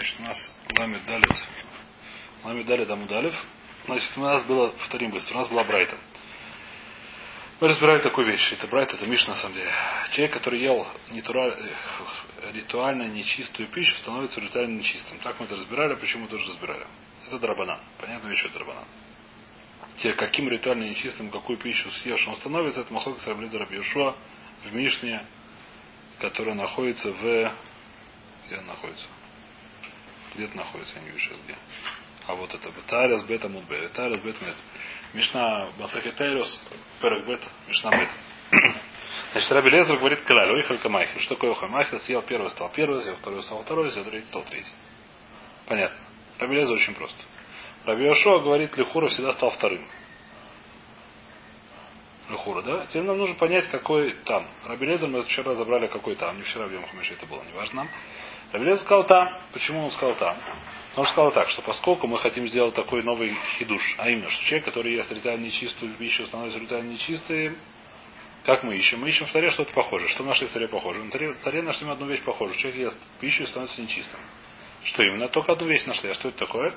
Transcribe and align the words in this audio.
Значит, 0.00 0.18
у 0.18 0.22
нас 0.22 0.50
ламит 0.78 1.04
далит. 1.04 1.36
Ламит 2.42 2.66
далит 2.66 2.90
амудалев. 2.90 3.34
Значит, 3.84 4.10
у 4.16 4.20
нас 4.20 4.44
было, 4.44 4.68
повторим 4.68 5.10
быстро, 5.10 5.34
у 5.34 5.38
нас 5.40 5.48
была 5.48 5.62
Брайта. 5.62 5.94
Мы 7.60 7.68
разбирали 7.68 8.00
такую 8.00 8.26
вещь. 8.26 8.50
Это 8.54 8.66
Брайт, 8.66 8.94
это 8.94 9.06
Миш 9.06 9.26
на 9.26 9.36
самом 9.36 9.56
деле. 9.56 9.70
Человек, 10.12 10.32
который 10.32 10.58
ел 10.58 10.86
нетура... 11.10 11.48
Э, 11.48 12.52
ритуально 12.54 13.08
нечистую 13.08 13.68
пищу, 13.68 13.94
становится 13.96 14.40
ритуально 14.40 14.78
нечистым. 14.78 15.18
Так 15.18 15.38
мы 15.38 15.44
это 15.44 15.56
разбирали, 15.56 15.94
почему 15.96 16.28
тоже 16.28 16.48
разбирали. 16.48 16.86
Это 17.26 17.38
драбанан. 17.38 17.80
Понятно, 17.98 18.28
вещь, 18.28 18.42
это 18.46 18.54
драбанан. 18.54 18.86
Те, 19.98 20.14
каким 20.14 20.48
ритуально 20.48 20.84
нечистым, 20.84 21.28
какую 21.28 21.58
пищу 21.58 21.90
съешь, 21.90 22.26
он 22.26 22.36
становится, 22.36 22.80
это 22.80 22.92
Махлок 22.94 23.20
Саблиза 23.20 23.58
Рабиушуа 23.58 24.16
в 24.64 24.74
Мишне, 24.74 25.26
которая 26.20 26.54
находится 26.54 27.12
в... 27.12 27.52
Где 28.46 28.56
она 28.56 28.68
находится? 28.68 29.06
Где 30.40 30.48
это 30.48 30.56
находится, 30.56 30.96
я 30.96 31.02
не 31.02 31.10
вижу 31.10 31.32
где. 31.44 31.54
А 32.26 32.34
вот 32.34 32.54
это 32.54 32.72
Тарас 32.86 33.24
Бета 33.24 33.46
Мудбе. 33.50 33.88
Тарас 33.88 34.22
Бет 34.22 34.40
Мед. 34.40 34.54
Мишна 35.12 35.68
Басахетейрус, 35.78 36.62
Перек 37.02 37.26
Бет, 37.26 37.42
Мишна 37.68 37.90
Бет. 37.90 38.08
Значит, 39.32 39.52
Раби 39.52 39.68
Лезер 39.68 39.98
говорит 39.98 40.22
Калаль, 40.22 40.50
Ойхаль 40.52 40.78
Камайхер. 40.78 41.20
Что 41.20 41.34
такое 41.34 41.52
Хамайхер? 41.52 42.00
Съел 42.00 42.22
первый, 42.22 42.50
стал 42.52 42.70
первый, 42.70 43.02
съел 43.02 43.16
второй, 43.16 43.42
стал 43.42 43.62
второй, 43.64 43.90
съел 43.90 44.06
третий, 44.06 44.28
стал 44.28 44.42
третий. 44.44 44.72
Понятно. 45.66 45.98
Раби 46.38 46.56
Лезер 46.56 46.74
очень 46.74 46.94
просто. 46.94 47.22
Раби 47.84 48.06
Йошуа 48.06 48.38
говорит, 48.38 48.74
Лехура 48.78 49.08
всегда 49.08 49.34
стал 49.34 49.50
вторым. 49.50 49.86
Лехура, 52.30 52.62
да? 52.62 52.86
Теперь 52.86 53.02
нам 53.02 53.18
нужно 53.18 53.34
понять, 53.34 53.68
какой 53.70 54.12
там. 54.24 54.46
Раби 54.66 54.86
Лезер 54.86 55.08
мы 55.08 55.22
вчера 55.22 55.54
забрали, 55.54 55.86
какой 55.86 56.14
там. 56.14 56.36
Не 56.36 56.42
вчера 56.42 56.66
в 56.66 56.72
Йом 56.72 56.84
это 56.84 57.26
было, 57.26 57.42
не 57.44 57.52
важно 57.52 57.84
нам. 57.84 57.88
Раби 58.52 58.64
Лезер 58.66 58.84
сказал 58.84 59.04
там. 59.06 59.28
Почему 59.52 59.84
он 59.84 59.90
сказал 59.90 60.14
там? 60.16 60.36
Он 60.96 61.06
сказал 61.06 61.32
так, 61.32 61.48
что 61.50 61.62
поскольку 61.62 62.06
мы 62.06 62.18
хотим 62.18 62.48
сделать 62.48 62.74
такой 62.74 63.02
новый 63.02 63.36
хидуш, 63.58 63.94
а 63.98 64.08
именно, 64.10 64.28
что 64.28 64.44
человек, 64.44 64.64
который 64.64 64.92
ест 64.92 65.10
ритуально 65.12 65.44
нечистую 65.44 65.92
пищу, 65.94 66.26
становится 66.26 66.58
ритуально 66.58 66.92
нечистым, 66.92 67.56
как 68.44 68.62
мы 68.62 68.74
ищем? 68.76 69.00
Мы 69.00 69.08
ищем 69.10 69.26
в 69.26 69.32
таре 69.32 69.50
что-то 69.50 69.72
похожее. 69.72 70.08
Что 70.08 70.24
нашли 70.24 70.46
в 70.46 70.52
таре 70.52 70.66
похоже? 70.66 71.06
Таре, 71.10 71.32
в 71.32 71.40
таре 71.42 71.62
нашли 71.62 71.88
одну 71.88 72.06
вещь 72.06 72.22
похожую. 72.22 72.58
Человек 72.58 72.92
ест 72.92 72.98
пищу 73.20 73.42
и 73.42 73.46
становится 73.46 73.80
нечистым. 73.82 74.18
Что 74.84 75.02
именно? 75.02 75.28
Только 75.28 75.52
одну 75.52 75.66
вещь 75.66 75.84
нашли. 75.84 76.10
А 76.10 76.14
что 76.14 76.28
это 76.28 76.38
такое? 76.38 76.74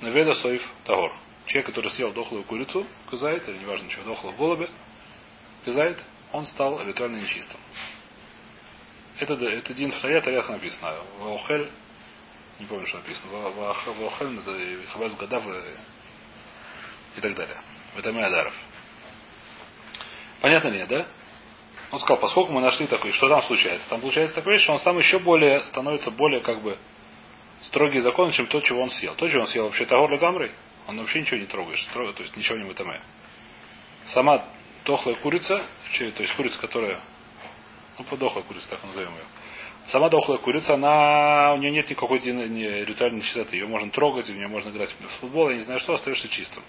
Наведа 0.00 0.34
соев 0.34 0.62
тагор. 0.84 1.12
Человек, 1.50 1.66
который 1.66 1.90
съел 1.90 2.12
дохлую 2.12 2.44
курицу, 2.44 2.86
казает, 3.10 3.48
или 3.48 3.58
неважно 3.58 3.88
чего, 3.88 4.04
дохлого 4.04 4.36
голубя, 4.36 4.68
казает, 5.64 6.00
он 6.30 6.44
стал 6.44 6.80
ритуально 6.86 7.16
нечистым. 7.16 7.58
Это, 9.18 9.34
это 9.34 9.74
Дин 9.74 9.90
в 9.90 10.00
Таре, 10.00 10.20
Тарях 10.20 10.48
написано. 10.48 10.94
Ваухель 11.18 11.68
не 12.60 12.66
помню, 12.66 12.86
что 12.86 12.98
написано. 12.98 13.32
Вахаль, 13.32 14.38
это 14.38 14.90
Хабаз 14.92 15.14
Гадав 15.14 15.42
и 17.16 17.20
так 17.20 17.34
далее. 17.34 17.56
И 17.96 17.98
Адаров. 17.98 18.54
Понятно 20.40 20.68
ли 20.68 20.86
да? 20.86 21.06
Он 21.90 21.98
сказал, 21.98 22.18
поскольку 22.18 22.52
мы 22.52 22.60
нашли 22.60 22.86
такой, 22.86 23.10
что 23.10 23.28
там 23.28 23.42
случается? 23.42 23.88
Там 23.88 24.00
получается 24.00 24.36
такое, 24.36 24.56
что 24.58 24.74
он 24.74 24.78
сам 24.78 24.96
еще 24.98 25.18
более 25.18 25.64
становится 25.64 26.12
более 26.12 26.42
как 26.42 26.62
бы 26.62 26.78
строгий 27.62 27.98
закон, 27.98 28.30
чем 28.30 28.46
то, 28.46 28.60
чего 28.60 28.82
он 28.82 28.90
съел. 28.90 29.16
То, 29.16 29.28
чего 29.28 29.40
он 29.40 29.48
съел 29.48 29.64
вообще 29.64 29.84
Тагор 29.86 30.16
Гамрой, 30.16 30.52
он 30.86 30.98
вообще 30.98 31.20
ничего 31.20 31.38
не 31.38 31.46
трогаешь, 31.46 31.84
то 31.92 32.22
есть 32.22 32.36
ничего 32.36 32.58
не 32.58 32.64
вытамая. 32.64 33.00
Сама 34.06 34.44
дохлая 34.84 35.16
курица, 35.16 35.64
то 35.98 36.22
есть 36.22 36.34
курица, 36.34 36.58
которая, 36.58 37.00
ну, 37.98 38.04
подохлая 38.04 38.44
курица, 38.44 38.68
так 38.68 38.82
назовем 38.84 39.12
ее, 39.12 39.24
Сама 39.86 40.08
дохлая 40.08 40.38
курица, 40.38 40.74
она, 40.74 41.54
у 41.54 41.56
нее 41.56 41.70
нет 41.70 41.90
никакой 41.90 42.20
не, 42.20 42.84
ритуальной 42.84 43.22
чистоты. 43.22 43.56
Ее 43.56 43.66
можно 43.66 43.90
трогать, 43.90 44.28
в 44.28 44.34
нее 44.34 44.46
можно 44.46 44.68
играть 44.70 44.92
в 44.92 45.20
футбол, 45.20 45.50
я 45.50 45.56
не 45.56 45.62
знаю 45.62 45.80
что, 45.80 45.94
остаешься 45.94 46.28
чистым. 46.28 46.62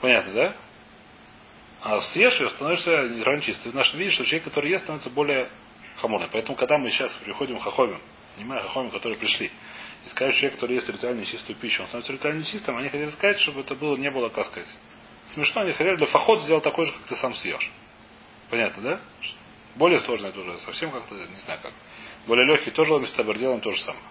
Понятно, 0.00 0.32
да? 0.32 0.54
А 1.82 2.00
съешь 2.00 2.40
ее, 2.40 2.48
становишься 2.48 2.90
ритуально 2.90 3.42
чистым. 3.42 3.72
Ты 3.72 3.76
наш 3.76 3.92
видишь, 3.94 4.14
что 4.14 4.24
человек, 4.24 4.44
который 4.44 4.70
ест, 4.70 4.84
становится 4.84 5.10
более 5.10 5.48
хаморным. 5.96 6.30
Поэтому, 6.32 6.56
когда 6.56 6.78
мы 6.78 6.90
сейчас 6.90 7.14
приходим 7.16 7.58
к 7.58 7.62
хахомим, 7.62 8.00
понимаю, 8.36 8.62
хахомим, 8.62 8.90
которые 8.90 9.18
пришли, 9.18 9.52
и 10.04 10.08
скажут, 10.08 10.36
человек, 10.36 10.54
который 10.54 10.76
ест 10.76 10.88
ритуально 10.88 11.24
чистую 11.24 11.56
пищу, 11.56 11.82
он 11.82 11.88
становится 11.88 12.12
ритуально 12.12 12.44
чистым, 12.44 12.76
они 12.76 12.88
хотели 12.88 13.10
сказать, 13.10 13.38
чтобы 13.40 13.62
это 13.62 13.74
было, 13.74 13.96
не 13.96 14.10
было, 14.10 14.28
как 14.28 14.46
сказать, 14.46 14.68
смешно, 15.28 15.62
они 15.62 15.72
хотели 15.72 15.96
для 15.96 16.06
фахот 16.06 16.40
сделать 16.42 16.64
такой 16.64 16.86
же, 16.86 16.92
как 16.92 17.02
ты 17.02 17.16
сам 17.16 17.34
съешь. 17.34 17.70
Понятно, 18.50 18.82
да? 18.82 19.00
Более 19.76 19.98
сложное 20.00 20.32
тоже, 20.32 20.56
совсем 20.58 20.90
как-то, 20.90 21.14
не 21.14 21.40
знаю 21.44 21.60
как. 21.62 21.72
Более 22.26 22.46
легкий 22.46 22.70
тоже 22.70 22.92
ломистабр 22.92 23.36
делаем 23.36 23.60
то 23.60 23.70
же 23.70 23.80
самое. 23.80 24.04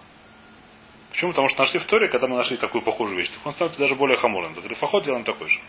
Почему? 1.10 1.30
Потому 1.30 1.48
что 1.48 1.60
нашли 1.60 1.78
в 1.78 1.84
Торе, 1.84 2.08
когда 2.08 2.26
мы 2.26 2.36
нашли 2.36 2.56
такую 2.56 2.82
похожую 2.82 3.16
вещь, 3.16 3.30
так 3.30 3.46
он 3.46 3.52
становится 3.54 3.78
даже 3.78 3.94
более 3.94 4.16
хамурным. 4.16 4.54
Так 4.54 4.76
фахот 4.76 5.04
делаем 5.04 5.24
такой 5.24 5.48
же. 5.48 5.60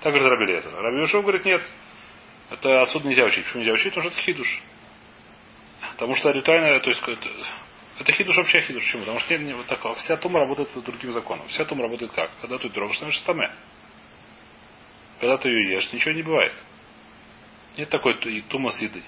Так 0.00 0.14
говорит 0.14 0.28
Раби 0.28 0.46
Лезер. 0.46 0.74
Раби 0.74 0.98
Юшов 0.98 1.22
говорит, 1.22 1.44
нет. 1.44 1.62
Это 2.50 2.82
отсюда 2.82 3.06
нельзя 3.06 3.24
учить. 3.24 3.44
Почему 3.44 3.60
нельзя 3.60 3.74
учить? 3.74 3.94
Потому 3.94 4.10
что 4.10 4.14
это 4.18 4.24
хидуш. 4.24 4.62
Потому 5.92 6.14
что 6.16 6.30
ритуальное, 6.30 6.80
то 6.80 6.88
есть 6.88 7.02
это, 7.98 8.12
хидуш 8.12 8.36
вообще 8.36 8.60
хидуш. 8.60 8.82
Почему? 8.84 9.02
Потому 9.02 9.20
что 9.20 9.36
нет, 9.36 9.42
не, 9.42 9.54
вот 9.54 9.66
так, 9.66 9.80
вся 9.98 10.16
тума 10.16 10.40
работает 10.40 10.70
по 10.70 10.80
другим 10.80 11.12
законам. 11.12 11.46
Вся 11.48 11.64
тума 11.64 11.82
работает 11.82 12.12
как? 12.12 12.30
Когда 12.40 12.58
ты 12.58 12.68
трогаешь, 12.68 12.96
становишься 12.96 13.22
стаме. 13.22 13.50
Когда 15.20 15.38
ты 15.38 15.48
ее 15.50 15.74
ешь, 15.74 15.92
ничего 15.92 16.12
не 16.12 16.22
бывает. 16.22 16.54
Нет 17.76 17.88
такой 17.88 18.14
тума 18.48 18.70
с 18.70 18.80
едой. 18.80 19.02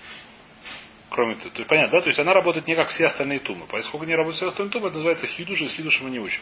Кроме 1.10 1.36
того. 1.36 1.50
То 1.50 1.58
есть 1.58 1.68
понятно, 1.68 1.98
да? 1.98 2.00
То 2.02 2.08
есть 2.08 2.18
она 2.18 2.34
работает 2.34 2.66
не 2.66 2.74
как 2.74 2.88
все 2.88 3.06
остальные 3.06 3.40
тумы. 3.40 3.66
Поскольку 3.66 4.06
не 4.06 4.14
работают 4.14 4.36
все 4.36 4.48
остальные 4.48 4.72
тумы, 4.72 4.88
это 4.88 4.96
называется 4.96 5.26
хидуш, 5.26 5.60
и 5.60 5.68
с 5.68 5.74
хидушем 5.74 6.04
мы 6.04 6.10
не 6.10 6.20
учим. 6.20 6.40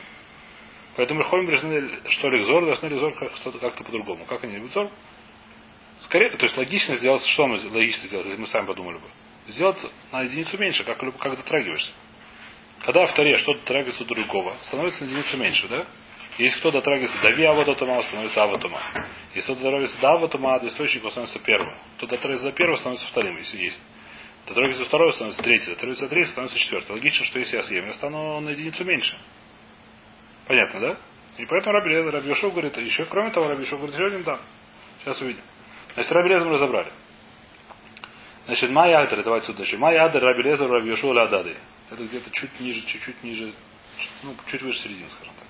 Поэтому 0.97 1.21
Рехомим 1.21 1.47
должны, 1.47 1.91
что 2.11 2.29
Лихзор, 2.29 2.65
должны 2.67 2.87
Лихзор 2.87 3.15
как-то 3.15 3.53
как 3.53 3.75
по-другому. 3.77 4.27
Как 4.27 4.45
они 4.45 4.57
Лихзор? 4.57 4.91
Скорее, 6.01 6.31
то 6.31 6.45
есть 6.45 6.57
логично 6.57 6.97
сделать, 6.97 7.25
что 7.27 7.47
мы 7.47 7.59
логично 7.71 8.09
сделать, 8.09 8.27
если 8.27 8.41
мы 8.41 8.47
сами 8.47 8.67
подумали 8.67 8.99
бы. 8.99 9.09
Сделать 9.47 9.79
на 10.11 10.23
единицу 10.23 10.59
меньше, 10.59 10.85
как, 10.85 10.99
как 10.99 11.37
дотрагиваешься. 11.37 11.93
Когда 12.85 13.07
в 13.07 13.15
таре 13.15 13.37
что-то 13.39 13.61
дотрагивается 13.61 14.05
до 14.05 14.15
другого, 14.15 14.57
становится 14.63 15.05
на 15.05 15.09
единицу 15.09 15.37
меньше, 15.37 15.69
да? 15.69 15.87
Если 16.39 16.59
кто 16.59 16.71
дотрагивается 16.71 17.21
до 17.23 17.31
ви 17.31 17.45
аватома, 17.45 18.03
становится 18.03 18.43
аватома. 18.43 18.81
Если 19.35 19.53
кто 19.53 19.63
дотрагивается 19.63 20.01
до 20.01 20.09
аватома, 20.13 20.59
до 20.59 20.69
источника 20.69 21.11
становится 21.11 21.39
первым. 21.41 21.77
Кто 21.97 22.07
дотрагивается 22.07 22.47
до 22.47 22.53
первого, 22.53 22.77
становится 22.77 23.07
вторым, 23.09 23.37
если 23.39 23.59
есть. 23.59 23.81
Дотрагивается 24.47 24.85
до 24.85 24.89
второго, 24.89 25.13
становится 25.13 25.43
третий. 25.43 25.67
Дотрагивается 25.67 26.05
до 26.05 26.11
третьего, 26.11 26.33
становится 26.33 26.59
четвертый. 26.59 26.93
Логично, 26.93 27.25
что 27.27 27.39
если 27.39 27.57
я 27.57 27.63
съем, 27.63 27.87
я 27.87 27.93
стану 27.93 28.41
на 28.41 28.51
единицу 28.51 28.85
меньше. 28.85 29.17
Понятно, 30.49 30.81
да? 30.81 30.97
И 31.39 31.47
поэтому 31.47 31.73
Раби 31.73 31.95
Раби 32.11 32.35
говорит, 32.51 32.77
еще 32.79 33.05
кроме 33.07 33.31
того, 33.31 33.49
Раби 33.49 33.63
Йошув 33.63 33.79
говорит, 33.79 33.95
еще 33.95 34.07
один 34.07 34.25
там. 34.25 34.41
Сейчас 35.03 35.21
увидим. 35.21 35.43
Значит, 35.95 36.13
Раби 36.13 36.29
Лезер 36.31 36.49
разобрали. 36.49 36.93
Значит, 38.47 38.71
Майя 38.71 39.01
Адер, 39.01 39.23
давайте 39.23 39.47
сюда 39.47 39.59
дальше. 39.59 39.79
Майя 39.79 40.05
Адер, 40.05 40.23
Раби 40.23 40.43
Лезер, 40.43 40.69
Раби 40.69 40.89
Йошув, 40.89 41.15
Ладады. 41.15 41.57
Это 41.93 42.05
где-то 42.05 42.31
чуть 42.31 42.59
ниже, 42.59 42.81
чуть-чуть 42.87 43.23
ниже, 43.23 43.53
ну, 44.23 44.35
чуть 44.47 44.63
выше 44.63 44.79
середины, 44.79 45.11
скажем 45.11 45.35
так. 45.35 45.47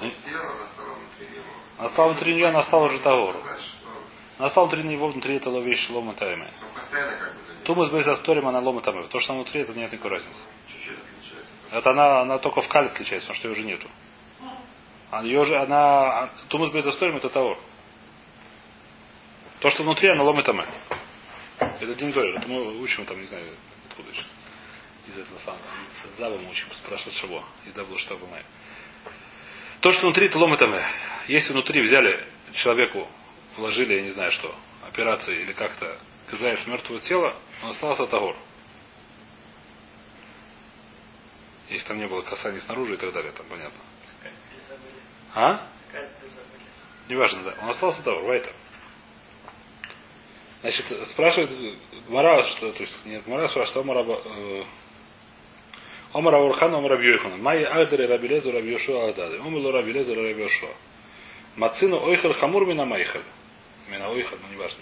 бы 0.00 0.06
это 0.06 0.40
она 0.40 0.66
стала 0.72 0.94
внутри 0.94 1.28
него. 1.28 1.44
Она 1.76 1.88
стала 1.90 2.08
внутри 2.08 2.34
нее, 2.34 2.46
она 2.48 2.62
стала 2.62 2.84
уже 2.86 2.98
того. 3.00 3.34
Она 4.38 4.48
стала 4.48 4.66
внутри 4.66 4.88
него, 4.88 5.08
внутри 5.08 5.36
этого 5.36 5.60
вещь 5.60 5.90
лома 5.90 6.14
тайме. 6.14 6.50
Тумас 7.64 7.90
бейс 7.90 8.08
асторим, 8.08 8.48
она 8.48 8.60
лома 8.60 8.80
тайме. 8.80 9.06
То, 9.08 9.20
что 9.20 9.34
она 9.34 9.42
внутри, 9.42 9.60
это 9.60 9.74
нет 9.74 9.92
никакой 9.92 10.12
разницы. 10.12 10.44
Чуть-чуть 10.66 10.96
отличается. 10.98 11.76
Это 11.76 11.90
она, 11.90 12.20
она 12.22 12.38
только 12.38 12.62
в 12.62 12.68
кале 12.68 12.86
отличается, 12.86 13.28
потому 13.28 13.38
что 13.38 13.48
ее 13.48 13.52
уже 13.52 13.64
нету. 13.64 13.88
А 15.10 15.22
ее 15.24 15.44
же, 15.44 15.58
она, 15.58 16.30
тумас 16.48 16.70
бейс 16.70 16.86
асторим, 16.86 17.16
это 17.16 17.28
того. 17.28 17.58
То, 19.60 19.70
что 19.70 19.82
внутри, 19.82 20.10
она 20.10 20.22
лома 20.22 20.42
тайме. 20.42 20.66
Это 21.58 21.94
Дин 21.94 22.10
Это 22.10 22.48
мы 22.48 22.80
учим 22.80 23.04
там, 23.04 23.20
не 23.20 23.26
знаю, 23.26 23.44
откуда 23.88 24.10
еще 24.10 24.24
из 25.06 25.18
этого 25.18 25.38
самого. 25.38 25.60
Зава 26.18 26.38
мы 26.38 26.50
учим, 26.50 26.66
спрашивают 26.72 27.14
Шаво. 27.16 27.44
И 27.66 27.70
да, 27.72 27.84
что 27.98 28.16
мы. 28.16 28.42
То, 29.80 29.92
что 29.92 30.02
внутри, 30.02 30.26
это 30.26 30.38
лом 30.38 30.54
это 30.54 30.82
Если 31.26 31.52
внутри 31.52 31.82
взяли 31.82 32.24
человеку, 32.54 33.08
вложили, 33.56 33.94
я 33.94 34.02
не 34.02 34.10
знаю 34.10 34.30
что, 34.32 34.54
операции 34.86 35.42
или 35.42 35.52
как-то 35.52 35.98
казаев 36.30 36.66
мертвого 36.66 37.00
тела, 37.00 37.34
он 37.62 37.70
остался 37.70 38.06
тагор. 38.06 38.36
Если 41.68 41.86
там 41.86 41.98
не 41.98 42.06
было 42.06 42.22
касания 42.22 42.60
снаружи 42.60 42.94
и 42.94 42.96
так 42.96 43.12
далее, 43.12 43.32
там 43.32 43.46
понятно. 43.46 43.80
А? 45.34 45.66
Неважно, 47.08 47.42
да. 47.42 47.54
Он 47.62 47.70
остался 47.70 48.02
тагор, 48.02 48.24
вайтер. 48.24 48.54
Значит, 50.62 50.86
спрашивает 51.08 51.50
Гмара, 52.08 52.42
что, 52.44 52.72
то 52.72 52.82
есть, 52.82 53.06
нет, 53.06 53.24
Гмара 53.24 53.48
спрашивает, 53.48 53.70
что 53.70 53.80
Омара, 53.80 54.04
э, 54.06 54.64
Омар 56.12 56.34
Аурхан, 56.34 56.74
Омар 56.74 56.92
Абьюхан. 56.92 57.40
Май 57.40 57.64
Агдре 57.64 58.06
Рабилезу 58.06 58.52
Рабьюшу 58.52 59.00
Агдады. 59.00 59.38
Омар 59.38 59.72
Рабилезу 59.72 60.14
Рабьюшу. 60.14 60.68
Мацину 61.56 62.04
Ойхел 62.04 62.34
Хамур 62.34 62.66
Мина 62.66 62.84
Майхел. 62.84 63.22
Мина 63.88 64.10
Ойхел, 64.10 64.38
ну 64.42 64.48
не 64.48 64.56
важно. 64.56 64.80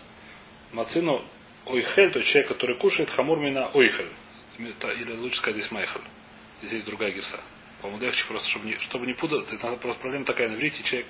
Мацину 0.72 1.22
ойхель, 1.68 2.10
то 2.10 2.22
человек, 2.22 2.48
который 2.48 2.76
кушает, 2.78 3.10
хамур 3.10 3.38
мина 3.38 3.68
ойхель. 3.68 4.10
Или 4.58 5.12
лучше 5.12 5.38
сказать 5.38 5.60
здесь 5.60 5.70
майхель. 5.70 6.02
Здесь 6.62 6.84
другая 6.84 7.12
герса. 7.12 7.40
По-моему, 7.80 8.02
легче 8.02 8.26
просто, 8.26 8.48
чтобы 8.48 8.66
не, 8.66 8.78
чтобы 8.78 9.06
не 9.06 9.14
путать. 9.14 9.52
Это 9.52 9.76
просто 9.76 10.00
проблема 10.00 10.24
такая, 10.24 10.48
на 10.48 10.54
иврите 10.54 10.82
человек 10.82 11.06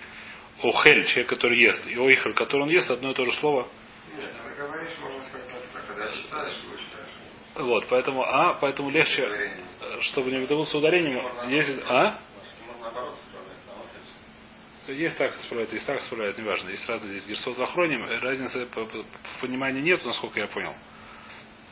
охель, 0.62 1.06
человек, 1.06 1.29
который 1.29 1.59
ест, 1.59 1.87
и 1.87 1.97
ойхель, 1.97 2.35
который 2.35 2.62
он 2.62 2.69
ест, 2.69 2.91
одно 2.91 3.12
и 3.12 3.15
то 3.15 3.25
же 3.25 3.32
слово. 3.35 3.69
Нет, 4.16 4.31
когда 4.43 4.66
говоришь, 4.66 4.93
можно 5.00 5.25
сказать, 5.25 5.49
так, 5.72 5.87
когда 5.87 6.12
читаешь, 6.12 6.55
вы 6.70 6.76
читаешь. 6.78 7.66
Вот, 7.66 7.87
поэтому, 7.88 8.22
а, 8.25 8.55
поэтому 8.60 8.90
легче, 8.90 9.25
Ударение. 9.26 9.56
э, 9.81 10.00
чтобы 10.02 10.31
не 10.31 10.38
выдаваться 10.38 10.78
ударением, 10.78 11.50
если, 11.50 11.82
а? 11.88 12.19
Есть 14.87 15.19
так 15.19 15.37
исправляют, 15.37 15.72
есть 15.75 15.84
так 15.87 16.00
исправляют, 16.00 16.38
неважно. 16.38 16.70
Есть 16.70 16.88
разные 16.88 17.10
здесь 17.10 17.26
גרסאות 17.26 17.59
в 17.58 17.62
אחרונים. 17.62 17.99
Разницы 18.20 18.64
по- 18.66 18.87
по- 18.87 19.02
в 19.02 19.40
понимании 19.43 19.82
нет, 19.82 20.02
насколько 20.06 20.40
я 20.40 20.46
понял. 20.46 20.75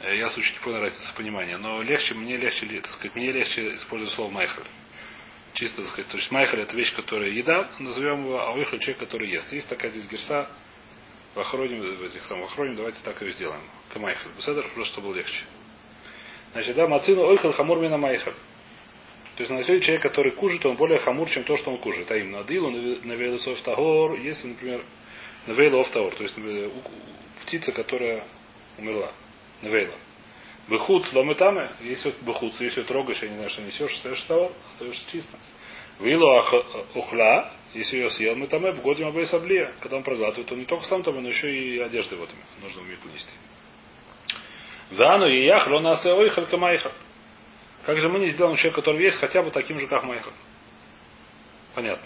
Э, 0.03 0.15
Я 0.15 0.29
случай 0.29 0.53
не 0.53 0.59
понял 0.61 0.81
разницы 0.81 1.11
в 1.13 1.15
понимании. 1.15 1.55
Но 1.55 1.81
легче, 1.81 2.13
мне 2.15 2.37
легче, 2.37 2.67
так 2.83 2.91
сказать, 2.93 3.15
мне 3.15 3.33
легче 3.33 3.75
использовать 3.77 4.13
слово 4.15 4.31
מאכל. 4.31 4.65
Чисто, 5.55 5.81
так 5.81 5.91
сказать. 5.93 6.11
То 6.11 6.19
есть 6.19 6.31
מאכל 6.31 6.61
это 6.61 6.77
вещь, 6.77 6.95
которая 6.95 7.31
еда, 7.31 7.71
назовем 7.79 8.25
его, 8.25 8.39
а 8.39 8.53
אוכל 8.53 8.81
человек, 8.81 8.99
который 8.99 9.31
ест. 9.31 9.51
Есть 9.51 9.69
такая 9.69 9.91
здесь 9.93 10.07
גרסא 10.09 10.51
в 11.45 11.99
в 11.99 12.03
этих 12.03 12.25
самых 12.25 12.51
охроне, 12.51 12.75
давайте 12.75 12.99
так 13.05 13.21
ее 13.21 13.33
сделаем. 13.33 13.61
כמאכל. 13.93 14.33
בסדר, 14.37 14.67
просто 14.75 14.93
чтобы 14.95 15.09
было 15.09 15.17
легче. 15.17 15.45
Значит, 16.53 16.77
да, 16.77 16.89
מצינו 16.89 17.27
אוכל 17.27 17.53
חמור 17.53 17.79
מן 17.79 17.99
המאכל. 17.99 18.35
То 19.37 19.43
есть 19.43 19.51
на 19.51 19.63
сегодня 19.63 19.83
человек, 19.83 20.03
который 20.03 20.33
кушает, 20.33 20.65
он 20.65 20.77
более 20.77 20.99
хамур, 21.01 21.29
чем 21.29 21.45
то, 21.45 21.59
что 21.59 21.71
он 21.71 21.77
кушает. 21.79 22.11
А 22.11 22.17
именно 22.17 22.41
адилу, 22.41 22.71
навейлосов 22.71 23.61
тагор, 23.61 24.19
если, 24.19 24.49
например, 24.49 24.83
навейлов 25.47 25.91
тагор, 25.91 26.15
то 26.15 26.23
есть 26.23 26.35
э, 26.39 26.71
птица, 27.43 27.73
которая 27.73 28.27
умерла. 28.79 29.13
Навейла. 29.61 29.95
Бехут 30.69 31.13
ломытаме, 31.13 31.71
если 31.83 32.15
бехут, 32.23 32.59
если 32.61 32.83
трогаешь, 32.83 33.23
я 33.23 33.29
не 33.29 33.35
знаю, 33.35 33.51
что 33.51 33.61
несешь, 33.61 33.93
остаешься 33.93 34.27
тагор, 34.27 34.53
остаешься 34.71 35.03
чисто. 35.13 35.37
Вилу 36.01 36.43
ухла, 36.95 37.51
если 37.75 37.97
ее 37.97 38.11
съел 38.11 38.37
мытаме, 38.37 38.73
годим 38.73 39.09
обои 39.09 39.25
саблия. 39.25 39.73
Когда 39.81 39.97
он 39.97 40.03
проглатывает, 40.03 40.51
он 40.53 40.59
не 40.59 40.65
только 40.65 40.85
сам 40.85 41.03
там, 41.03 41.21
но 41.23 41.29
еще 41.29 41.51
и 41.51 41.79
одежды 41.79 42.17
вот 42.17 42.29
нужно 42.63 42.83
уметь 42.83 43.05
нести. 43.05 43.31
Зану 44.93 45.27
и 45.27 45.45
ях 45.45 45.67
лонасе 45.69 46.13
ойхаль 46.13 46.47
камайхаль. 46.47 46.93
Как 47.87 47.99
же 47.99 48.09
мы 48.09 48.19
не 48.19 48.31
сделаем 48.31 48.57
человека, 48.57 48.81
который 48.81 49.05
есть, 49.05 49.19
хотя 49.19 49.43
бы 49.43 49.53
таким 49.53 49.79
же, 49.79 49.87
как 49.87 50.03
Майхал? 50.03 50.33
Понятно. 51.73 52.05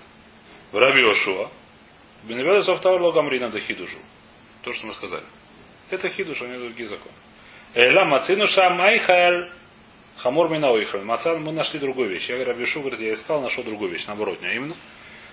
В 0.72 0.76
Раби 0.76 1.02
Ошуа. 1.02 1.50
Беневеда 2.24 2.62
софтавр 2.62 3.00
логамри 3.00 3.38
надо 3.38 3.60
хидушу. 3.60 3.96
То, 4.62 4.74
что 4.74 4.86
мы 4.86 4.92
сказали. 4.92 5.24
Это 5.88 6.10
хидуш, 6.10 6.42
а 6.42 6.46
не 6.46 6.58
другие 6.58 6.86
законы. 6.86 7.14
Эла 7.72 8.04
мацинуша 8.04 8.68
майхал. 8.70 9.48
Хамор 10.22 10.50
мина 10.50 10.70
ойхал. 10.70 11.02
Мацан 11.02 11.42
мы 11.42 11.52
нашли 11.52 11.78
другую 11.78 12.10
вещь. 12.10 12.28
Я 12.28 12.44
Раби 12.44 12.66
Шу 12.66 12.80
говорит, 12.80 13.00
я 13.00 13.14
искал, 13.14 13.40
нашел 13.40 13.64
другую 13.64 13.90
вещь. 13.90 14.06
Наоборот, 14.06 14.38
а 14.42 14.52
именно, 14.52 14.76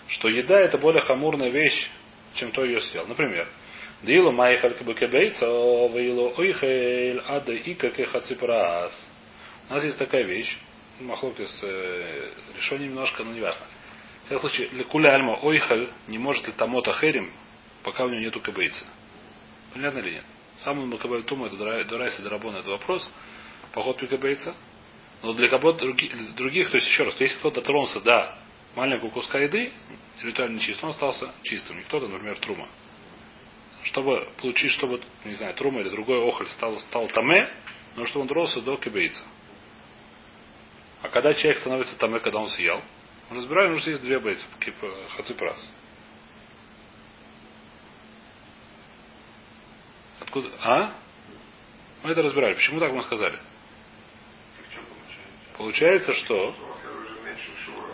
что 0.07 0.29
еда 0.29 0.59
это 0.59 0.77
более 0.77 1.01
хамурная 1.01 1.49
вещь, 1.49 1.89
чем 2.35 2.51
то 2.51 2.63
ее 2.63 2.79
съел. 2.81 3.05
Например, 3.05 3.47
Дилу 4.03 4.31
майхаль 4.31 4.75
кабакебейца, 4.75 5.45
ваилу 5.45 6.33
ойхель, 6.37 7.21
ада 7.27 7.53
ика 7.53 7.89
кехаципрас. 7.89 9.09
У 9.69 9.73
нас 9.73 9.83
есть 9.83 9.97
такая 9.97 10.23
вещь, 10.23 10.57
махлокис 10.99 11.61
э, 11.63 12.29
решение 12.55 12.87
немножко, 12.87 13.23
но 13.23 13.33
не 13.33 13.41
важно. 13.41 13.65
В 14.21 14.25
всяком 14.27 14.49
случае, 14.49 14.69
для 14.69 14.83
куля 14.83 15.15
альма 15.15 15.35
ойхаль 15.41 15.89
не 16.07 16.17
может 16.17 16.47
ли 16.47 16.53
тамота 16.53 16.93
херим, 16.93 17.33
пока 17.83 18.05
у 18.05 18.09
него 18.09 18.21
нету 18.21 18.39
кабейца. 18.39 18.85
Понятно 19.73 19.99
или 19.99 20.11
нет? 20.11 20.23
Самый 20.57 20.85
макабель 20.85 21.23
тума 21.23 21.47
это 21.47 21.57
дурайса 21.85 22.21
дарабон 22.21 22.55
это 22.55 22.69
вопрос, 22.69 23.09
поход 23.73 23.97
пикабейца. 23.97 24.55
Но 25.23 25.33
для 25.33 25.49
кого 25.49 25.71
других, 25.73 26.69
то 26.69 26.77
есть 26.77 26.87
еще 26.87 27.03
раз, 27.03 27.19
если 27.19 27.37
кто-то 27.39 27.61
дотронулся 27.61 27.99
до 28.01 28.37
маленького 28.75 29.09
куска 29.09 29.39
еды, 29.39 29.71
ритуально 30.21 30.59
чист, 30.59 30.83
он 30.83 30.91
остался 30.91 31.33
чистым. 31.43 31.77
Не 31.77 31.83
кто-то, 31.83 32.07
например, 32.07 32.37
трума. 32.39 32.67
Чтобы 33.83 34.27
получить, 34.37 34.71
чтобы, 34.71 35.01
не 35.25 35.33
знаю, 35.35 35.53
трума 35.55 35.81
или 35.81 35.89
другой 35.89 36.19
охоль 36.27 36.47
стал, 36.49 36.77
стал 36.79 37.07
таме, 37.07 37.53
нужно, 37.95 38.09
чтобы 38.09 38.23
он 38.23 38.27
дрался 38.27 38.61
до 38.61 38.77
кибейца. 38.77 39.23
А 41.01 41.09
когда 41.09 41.33
человек 41.33 41.59
становится 41.59 41.97
таме, 41.97 42.19
когда 42.19 42.39
он 42.39 42.49
съел, 42.49 42.81
мы 43.29 43.37
разбираем, 43.37 43.77
что 43.79 43.89
есть 43.89 44.03
две 44.03 44.19
бейцы, 44.19 44.45
хаципрас. 45.15 45.69
Откуда? 50.19 50.51
А? 50.61 50.93
Мы 52.03 52.11
это 52.11 52.21
разбирали. 52.21 52.53
Почему 52.53 52.79
так 52.79 52.91
мы 52.91 53.01
сказали? 53.03 53.37
Получается? 55.57 56.13
Что 56.13 56.55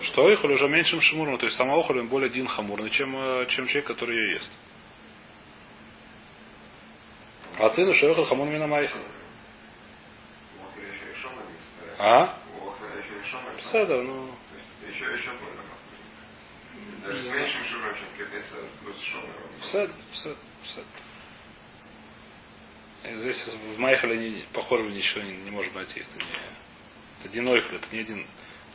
что 0.03 0.29
их 0.29 0.43
уже 0.43 0.67
меньшим 0.67 1.01
шимуром, 1.01 1.37
то 1.37 1.45
есть 1.45 1.57
сама 1.57 1.75
охоль 1.75 1.99
он 1.99 2.07
более 2.07 2.27
один 2.27 2.45
хамурный, 2.45 2.89
чем, 2.89 3.15
э, 3.15 3.45
чем 3.47 3.67
человек, 3.67 3.87
который 3.87 4.15
ее 4.17 4.33
ест. 4.33 4.51
А 7.57 7.69
цену 7.69 7.93
шоехал 7.93 8.25
хамур 8.25 8.47
мина 8.47 8.67
стоят. 8.67 8.91
А? 11.99 12.37
Седа, 13.71 14.01
ну. 14.01 14.29
Еще, 14.87 15.05
еще. 15.05 15.31
Даже 17.03 17.19
с 17.19 17.35
меньшим 17.35 17.63
шуром, 17.65 17.95
чем 17.95 18.07
кипейца, 18.17 18.55
плюс 18.81 18.99
шома. 19.01 19.27
Сад, 19.71 19.91
сад, 20.15 20.37
сад. 20.75 20.85
И 23.03 23.15
Здесь 23.15 23.45
в 23.75 23.79
Майхале 23.79 24.17
не, 24.17 24.41
похожего 24.53 24.89
ничего 24.89 25.21
не, 25.23 25.35
не 25.37 25.51
может 25.51 25.73
найти. 25.75 25.99
Это, 25.99 26.15
не, 26.15 26.62
это 27.23 27.29
один 27.29 27.47
ойхль, 27.47 27.75
это 27.75 27.87
не 27.91 28.01
один. 28.01 28.25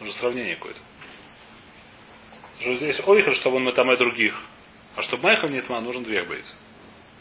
Нужно 0.01 0.15
сравнение 0.15 0.57
какое-то. 0.57 0.81
Что 2.61 2.75
здесь 2.75 3.01
ойхль, 3.07 3.35
чтобы 3.35 3.57
он 3.57 3.65
метаме 3.65 3.97
других. 3.99 4.41
А 4.97 5.03
чтобы 5.03 5.25
Майхаль 5.25 5.53
нет 5.53 5.69
ма, 5.69 5.81
нужен 5.81 6.03
две 6.03 6.25
бейца. 6.25 6.55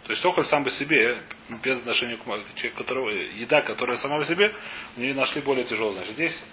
То 0.06 0.14
есть 0.14 0.24
охоль 0.26 0.46
сам 0.46 0.64
по 0.64 0.70
себе, 0.70 1.22
без 1.64 1.80
отношения 1.80 2.16
к 2.16 2.24
человеку, 2.24 2.78
которого, 2.78 3.10
еда, 3.10 3.62
которая 3.62 3.98
сама 3.98 4.20
по 4.20 4.26
себе, 4.26 4.54
у 4.96 5.02
нее 5.02 5.14
нашли 5.14 5.42
более 5.42 5.66
тяжелую. 5.66 5.94
Значит, 5.94 6.14
здесь 6.14 6.44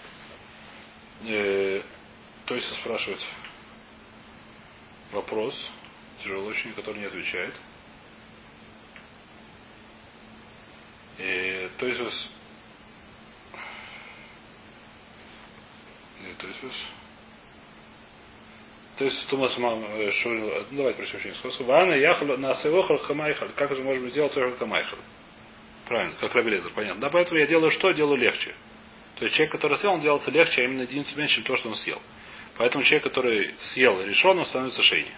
э, 1.24 1.82
то 2.46 2.54
есть 2.54 2.68
спрашивает 2.80 3.20
вопрос, 5.12 5.54
тяжелый 6.22 6.48
очень, 6.48 6.72
который 6.72 6.98
не 6.98 7.06
отвечает. 7.06 7.54
И, 11.18 11.70
то 11.78 11.86
есть 11.86 12.30
Э, 16.38 16.40
то 16.40 16.66
есть 16.66 16.84
то 18.96 19.04
есть 19.04 19.28
Тумас 19.28 19.58
мам 19.58 19.84
шурил, 20.12 20.66
давайте 20.70 20.98
прочтем 20.98 21.18
еще 21.18 21.28
несколько. 21.30 21.64
Вана 21.64 21.94
яхал 21.94 22.38
на 22.38 22.54
севохал 22.54 22.98
хамайхал. 22.98 23.48
Как 23.56 23.74
же 23.74 23.82
можем 23.82 24.08
сделать 24.10 24.32
только 24.32 24.56
хамайхал? 24.56 24.98
Правильно, 25.86 26.14
как 26.20 26.32
Рабелезер, 26.34 26.70
понятно. 26.72 27.00
Да, 27.00 27.10
поэтому 27.10 27.40
я 27.40 27.46
делаю 27.46 27.70
что? 27.70 27.90
Делаю 27.90 28.18
легче. 28.18 28.54
То 29.16 29.24
есть 29.24 29.34
человек, 29.36 29.52
который 29.52 29.76
съел, 29.78 29.92
он 29.92 30.00
делается 30.00 30.30
легче, 30.30 30.62
а 30.62 30.64
именно 30.64 30.82
единицу 30.82 31.16
меньше, 31.18 31.36
чем 31.36 31.44
то, 31.44 31.56
что 31.56 31.68
он 31.68 31.74
съел. 31.74 32.00
Поэтому 32.56 32.84
человек, 32.84 33.04
который 33.04 33.54
съел 33.58 34.00
решен, 34.02 34.38
он 34.38 34.44
становится 34.44 34.82
шейнее. 34.82 35.14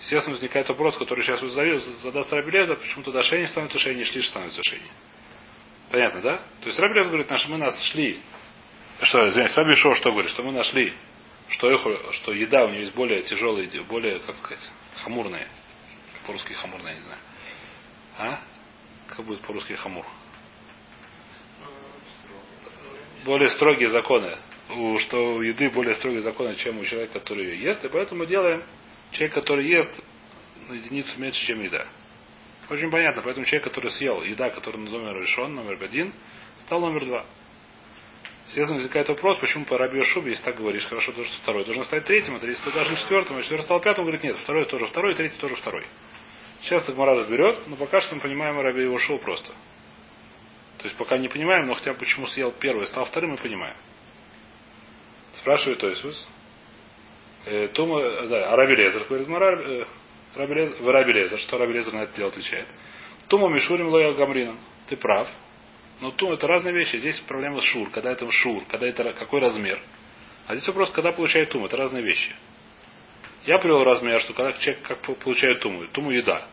Естественно, 0.00 0.34
возникает 0.34 0.68
вопрос, 0.68 0.96
который 0.98 1.24
сейчас 1.24 1.40
задаст 2.02 2.32
Рабелезер, 2.32 2.76
почему 2.76 3.02
тогда 3.04 3.22
шейни 3.22 3.46
становится 3.46 3.78
шейни, 3.78 4.04
шлиш 4.04 4.28
становится 4.28 4.62
шейни. 4.62 4.90
Понятно, 5.90 6.20
да? 6.20 6.36
То 6.60 6.68
есть 6.68 6.78
Рабелезер 6.78 7.10
говорит, 7.10 7.30
наши 7.30 7.48
мы 7.48 7.58
нас 7.58 7.80
шли. 7.90 8.20
Что, 9.02 9.28
извиняюсь, 9.28 9.56
Раби 9.56 9.74
Шо 9.74 9.94
что 9.94 10.12
говорит, 10.12 10.30
что 10.30 10.42
мы 10.42 10.52
нашли, 10.52 10.92
что, 11.48 11.70
их- 11.70 12.12
что 12.14 12.32
еда 12.32 12.64
у 12.64 12.70
нее 12.70 12.82
есть 12.82 12.94
более 12.94 13.22
тяжелая, 13.22 13.68
более, 13.88 14.20
как 14.20 14.36
сказать, 14.38 14.70
хамурная. 15.02 15.48
По-русски 16.26 16.52
хамурная, 16.52 16.94
не 16.94 17.00
знаю. 17.00 17.20
А? 18.18 18.40
Как 19.08 19.24
будет 19.26 19.40
по-русски 19.40 19.74
хамур? 19.74 20.06
более 23.24 23.50
строгие 23.50 23.88
законы, 23.88 24.36
у, 24.70 24.98
что 24.98 25.34
у 25.36 25.42
еды 25.42 25.70
более 25.70 25.94
строгие 25.96 26.22
законы, 26.22 26.54
чем 26.56 26.78
у 26.78 26.84
человека, 26.84 27.14
который 27.14 27.46
ее 27.46 27.62
ест, 27.62 27.84
и 27.84 27.88
поэтому 27.88 28.20
мы 28.20 28.26
делаем 28.26 28.62
человек, 29.12 29.34
который 29.34 29.66
ест 29.66 29.90
на 30.68 30.74
единицу 30.74 31.18
меньше, 31.18 31.44
чем 31.46 31.62
еда. 31.62 31.86
Очень 32.70 32.90
понятно, 32.90 33.22
поэтому 33.22 33.44
человек, 33.46 33.64
который 33.64 33.90
съел 33.90 34.22
еда, 34.22 34.50
который 34.50 34.76
номер 34.78 35.20
решен, 35.20 35.54
номер 35.54 35.82
один, 35.82 36.12
стал 36.60 36.80
номер 36.80 37.04
два. 37.04 37.26
Естественно, 38.46 38.76
возникает 38.76 39.08
вопрос, 39.08 39.38
почему 39.38 39.64
по 39.64 39.78
Раби 39.78 40.02
Шубе, 40.02 40.30
если 40.30 40.44
так 40.44 40.56
говоришь, 40.56 40.86
хорошо, 40.86 41.12
то 41.12 41.24
что 41.24 41.36
второй 41.42 41.64
должен 41.64 41.84
стать 41.84 42.04
третьим, 42.04 42.36
а 42.36 42.38
третий 42.38 42.60
даже 42.72 42.96
четвертым, 42.96 43.36
а 43.38 43.42
четвертый 43.42 43.64
стал 43.64 43.80
пятым, 43.80 44.04
говорит, 44.04 44.22
нет, 44.22 44.36
второй 44.36 44.66
тоже 44.66 44.86
второй, 44.86 45.14
третий 45.14 45.38
тоже 45.38 45.56
второй. 45.56 45.84
Сейчас 46.62 46.82
так 46.84 46.96
Мара 46.96 47.14
разберет, 47.14 47.66
но 47.66 47.76
пока 47.76 48.00
что 48.00 48.14
мы 48.14 48.20
понимаем 48.20 48.60
Раби 48.60 48.82
его 48.82 48.98
шоу 48.98 49.18
просто. 49.18 49.50
То 50.78 50.84
есть 50.84 50.96
пока 50.96 51.16
не 51.16 51.28
понимаем, 51.28 51.66
но 51.66 51.74
хотя 51.74 51.92
бы 51.94 51.98
почему 51.98 52.26
съел 52.26 52.52
первый, 52.52 52.86
стал 52.86 53.06
вторым, 53.06 53.30
мы 53.30 53.36
понимаем. 53.38 53.76
Спрашивает 55.34 55.78
Тойсус. 55.80 56.28
Э, 57.46 57.68
Тума, 57.68 58.00
э, 58.00 58.26
да, 58.28 58.52
а 58.52 58.56
Раби 58.56 58.74
Лезер, 58.76 59.04
говорит 59.08 59.28
Мара, 59.28 59.60
э, 59.62 59.84
Раби 60.34 60.54
Лезер, 60.54 60.84
Раби 60.84 61.12
Лезер, 61.12 61.38
что 61.38 61.58
Раби 61.58 61.72
Лезер 61.72 61.92
на 61.92 62.02
это 62.04 62.16
дело 62.16 62.28
отвечает. 62.28 62.66
Тума 63.28 63.48
Мишурим 63.48 63.88
Лоя 63.88 64.12
Гамрином. 64.14 64.58
Ты 64.86 64.96
прав. 64.96 65.28
Но 66.00 66.10
тум 66.10 66.32
это 66.32 66.46
разные 66.46 66.74
вещи. 66.74 66.96
Здесь 66.96 67.20
проблема 67.20 67.60
с 67.60 67.64
шур. 67.64 67.90
Когда 67.90 68.10
это 68.10 68.30
шур, 68.30 68.62
когда 68.68 68.86
это 68.86 69.12
какой 69.14 69.40
размер. 69.40 69.80
А 70.46 70.54
здесь 70.54 70.66
вопрос, 70.68 70.90
когда 70.90 71.12
получает 71.12 71.50
тум. 71.50 71.64
Это 71.64 71.76
разные 71.76 72.02
вещи. 72.02 72.34
Я 73.46 73.58
привел 73.58 73.84
размер, 73.84 74.20
что 74.20 74.32
когда 74.32 74.52
человек 74.54 74.82
как 74.82 75.00
получает 75.18 75.60
туму. 75.60 75.86
Туму 75.88 76.10
еда. 76.10 76.46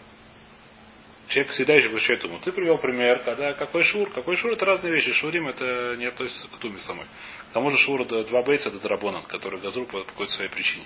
Человек 1.27 1.53
съедающий 1.53 1.89
получает 1.89 2.21
туму. 2.21 2.39
Ты 2.39 2.51
привел 2.51 2.77
пример, 2.77 3.19
когда 3.19 3.53
какой 3.53 3.83
шур. 3.83 4.09
Какой 4.11 4.35
шур 4.35 4.51
это 4.51 4.65
разные 4.65 4.93
вещи. 4.93 5.11
Шурим 5.13 5.47
это 5.47 5.95
не 5.97 6.05
относится 6.05 6.47
к 6.47 6.57
туме 6.57 6.79
самой. 6.79 7.05
К 7.49 7.53
тому 7.53 7.71
же 7.71 7.77
шур 7.77 8.05
два 8.05 8.43
бейца 8.43 8.69
это 8.69 8.79
драбонан, 8.79 9.23
который 9.23 9.59
газру 9.59 9.85
по 9.85 10.03
какой-то 10.03 10.31
своей 10.33 10.49
причине. 10.49 10.85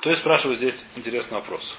То 0.00 0.08
есть 0.10 0.22
спрашивает 0.22 0.58
здесь 0.58 0.86
интересный 0.96 1.34
вопрос. 1.34 1.76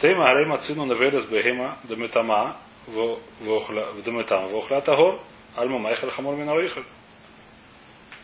Тема 0.00 0.30
Арейма 0.30 0.58
Цину 0.58 0.84
Навелес 0.84 1.26
Бехема 1.26 1.78
Даметама 1.84 2.58
в 2.86 4.02
Даметам 4.02 4.46
Вохла 4.48 4.80
Тагор 4.80 5.20
Альма 5.54 5.78
Майхал 5.78 6.10
Хамор 6.10 6.36
Минаоихаль. 6.36 6.84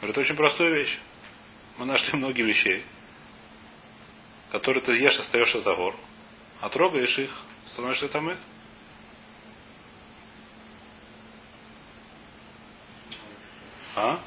Говорит, 0.01 0.19
очень 0.19 0.37
простую 0.37 0.75
вещь. 0.75 0.99
Мы 1.79 1.87
нашли 1.87 2.19
многие 2.19 2.43
вещей, 2.43 2.85
которые 4.51 4.83
ты 4.83 4.93
ешь, 4.93 5.19
остаешься 5.19 5.63
Тагор, 5.63 5.95
а 6.61 6.69
трогаешь 6.69 7.19
их, 7.19 7.31
становишься 7.67 8.09
там 8.09 8.31
и. 8.31 8.37
А? 13.97 14.21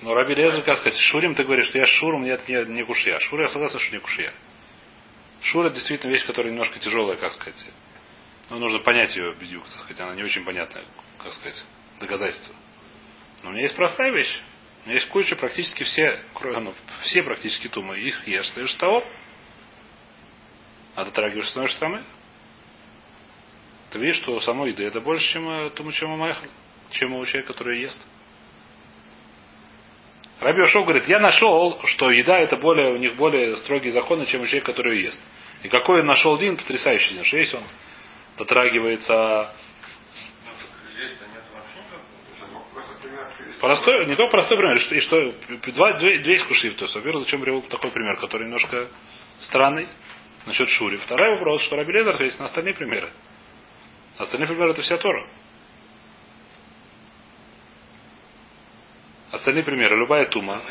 Но 0.00 0.14
Раби 0.14 0.34
Лезер, 0.34 0.62
как 0.62 0.78
сказать, 0.78 0.98
Шурим, 0.98 1.34
ты 1.34 1.44
говоришь, 1.44 1.66
что 1.68 1.78
я 1.78 1.86
Шур, 1.86 2.14
у 2.14 2.18
меня 2.18 2.34
это 2.34 2.50
не, 2.50 2.72
не 2.72 2.84
кушья. 2.84 3.18
Шур, 3.18 3.40
я 3.40 3.48
согласен, 3.48 3.78
что 3.80 3.94
не 3.94 4.00
кушья. 4.00 4.32
Шур 5.42 5.66
это 5.66 5.74
действительно 5.74 6.12
вещь, 6.12 6.24
которая 6.24 6.52
немножко 6.52 6.78
тяжелая, 6.78 7.16
как 7.16 7.32
сказать. 7.32 7.72
Но 8.50 8.58
нужно 8.58 8.78
понять 8.80 9.14
ее, 9.14 9.34
бедюк, 9.34 9.64
так 9.64 9.78
сказать. 9.80 10.00
Она 10.00 10.14
не 10.14 10.22
очень 10.22 10.44
понятная, 10.44 10.84
как 11.18 11.32
сказать, 11.32 11.64
доказательство. 12.00 12.54
Но 13.42 13.50
у 13.50 13.52
меня 13.52 13.62
есть 13.62 13.76
простая 13.76 14.10
вещь. 14.12 14.40
У 14.84 14.88
меня 14.88 14.94
есть 14.94 15.08
куча, 15.08 15.36
практически 15.36 15.82
все, 15.82 16.22
ну, 16.42 16.72
все 17.02 17.22
практически 17.22 17.68
тумы. 17.68 17.98
Их 17.98 18.26
ешь, 18.26 18.48
стоишь 18.48 18.72
того. 18.74 19.04
А 20.94 21.04
дотрагиваешься, 21.04 21.50
становишься 21.50 21.78
самой. 21.78 22.02
Ты 23.90 23.98
видишь, 23.98 24.16
что 24.16 24.40
самой 24.40 24.70
еды 24.70 24.84
это 24.84 25.00
больше, 25.00 25.32
чем 25.32 25.48
э, 25.48 25.70
туму, 25.70 25.92
чем 25.92 26.12
у 26.12 26.16
майхал, 26.16 26.48
чем 26.90 27.14
у 27.14 27.24
человека, 27.24 27.52
который 27.52 27.80
ест. 27.80 27.98
Раби 30.40 30.62
Ошов 30.62 30.84
говорит, 30.84 31.08
я 31.08 31.18
нашел, 31.18 31.80
что 31.84 32.10
еда 32.10 32.38
это 32.38 32.56
более, 32.56 32.92
у 32.92 32.96
них 32.96 33.16
более 33.16 33.56
строгие 33.56 33.92
законы, 33.92 34.24
чем 34.26 34.42
у 34.42 34.46
человека, 34.46 34.72
который 34.72 35.02
ест. 35.02 35.20
И 35.62 35.68
какой 35.68 36.00
он 36.00 36.06
нашел 36.06 36.38
дин, 36.38 36.56
потрясающий 36.56 37.14
дин, 37.14 37.24
что 37.24 37.38
есть 37.38 37.54
он 37.54 37.62
дотрагивается 38.38 39.52
Простой, 43.60 44.06
не 44.06 44.14
только 44.14 44.30
простой 44.30 44.56
пример, 44.56 44.76
и 44.76 45.00
что 45.00 45.34
два, 45.72 45.92
две, 45.94 46.18
две 46.18 46.36
искушив, 46.36 46.76
то 46.76 46.84
есть, 46.84 46.94
во-первых, 46.94 47.24
зачем 47.24 47.40
привел 47.40 47.60
такой 47.62 47.90
пример, 47.90 48.16
который 48.16 48.44
немножко 48.44 48.88
странный, 49.40 49.88
насчет 50.46 50.68
Шури. 50.68 50.96
Второй 50.98 51.34
вопрос, 51.34 51.62
что 51.62 51.74
Раби 51.74 51.92
Лезер 51.92 52.22
есть 52.22 52.38
на 52.38 52.46
остальные 52.46 52.74
примеры. 52.74 53.10
Остальные 54.16 54.46
примеры 54.46 54.70
это 54.70 54.82
вся 54.82 54.96
Тора. 54.96 55.26
Остальные 59.32 59.64
примеры, 59.64 59.96
любая 59.96 60.26
тума. 60.26 60.62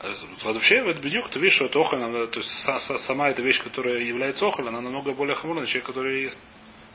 Вообще, 0.00 0.76
это 0.76 0.98
бедюк, 1.00 1.28
ты 1.28 1.38
видишь, 1.38 1.56
что 1.56 1.66
это 1.66 1.78
охоль, 1.78 2.00
то 2.28 2.40
есть 2.40 3.04
сама 3.04 3.28
эта 3.28 3.42
вещь, 3.42 3.62
которая 3.62 3.98
является 3.98 4.46
охоль, 4.46 4.66
она 4.66 4.80
намного 4.80 5.12
более 5.12 5.36
хамурная, 5.36 5.66
чем 5.66 5.82
человек, 5.82 5.86
который 5.88 6.22
ест. 6.22 6.40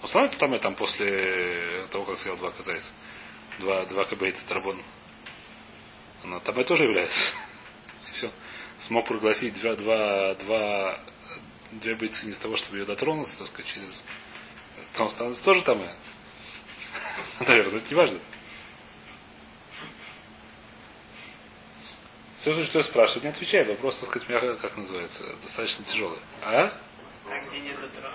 Но 0.02 0.08
становится 0.08 0.40
там 0.40 0.56
и 0.56 0.60
там 0.60 0.76
после 0.76 1.86
того, 1.92 2.06
как 2.06 2.18
съел 2.20 2.36
два 2.38 2.52
казайца. 2.52 2.92
Два, 3.60 3.86
два 3.86 4.06
кабейца 4.06 4.44
драбон. 4.48 4.82
Она 6.24 6.40
там 6.40 6.64
тоже 6.64 6.84
является. 6.84 7.20
И 8.10 8.14
все. 8.14 8.32
Смог 8.80 9.08
прогласить 9.08 9.54
два, 9.62 9.76
два, 9.76 10.36
два, 10.36 11.00
две 11.74 11.96
бойцы 11.96 12.26
не 12.26 12.32
из 12.32 12.38
того, 12.40 12.58
чтобы 12.58 12.78
ее 12.80 12.86
дотронуться, 12.86 13.38
так 13.38 13.48
сказать, 13.48 13.72
через... 13.72 14.04
Там 14.94 15.10
становится 15.10 15.44
тоже 15.44 15.62
там 15.62 15.80
и. 15.82 15.88
Наверное, 17.46 17.80
это 17.80 17.90
не 17.90 17.96
важно. 17.96 18.20
Все, 22.46 22.64
что 22.66 22.78
я 22.78 22.84
спрашиваю, 22.84 23.24
не 23.24 23.30
отвечай. 23.30 23.66
Вопрос, 23.66 23.98
так 23.98 24.10
сказать, 24.10 24.30
мягко, 24.30 24.56
как 24.58 24.78
называется, 24.78 25.24
достаточно 25.42 25.84
тяжелый. 25.86 26.20
А? 26.44 26.66
А 26.66 26.72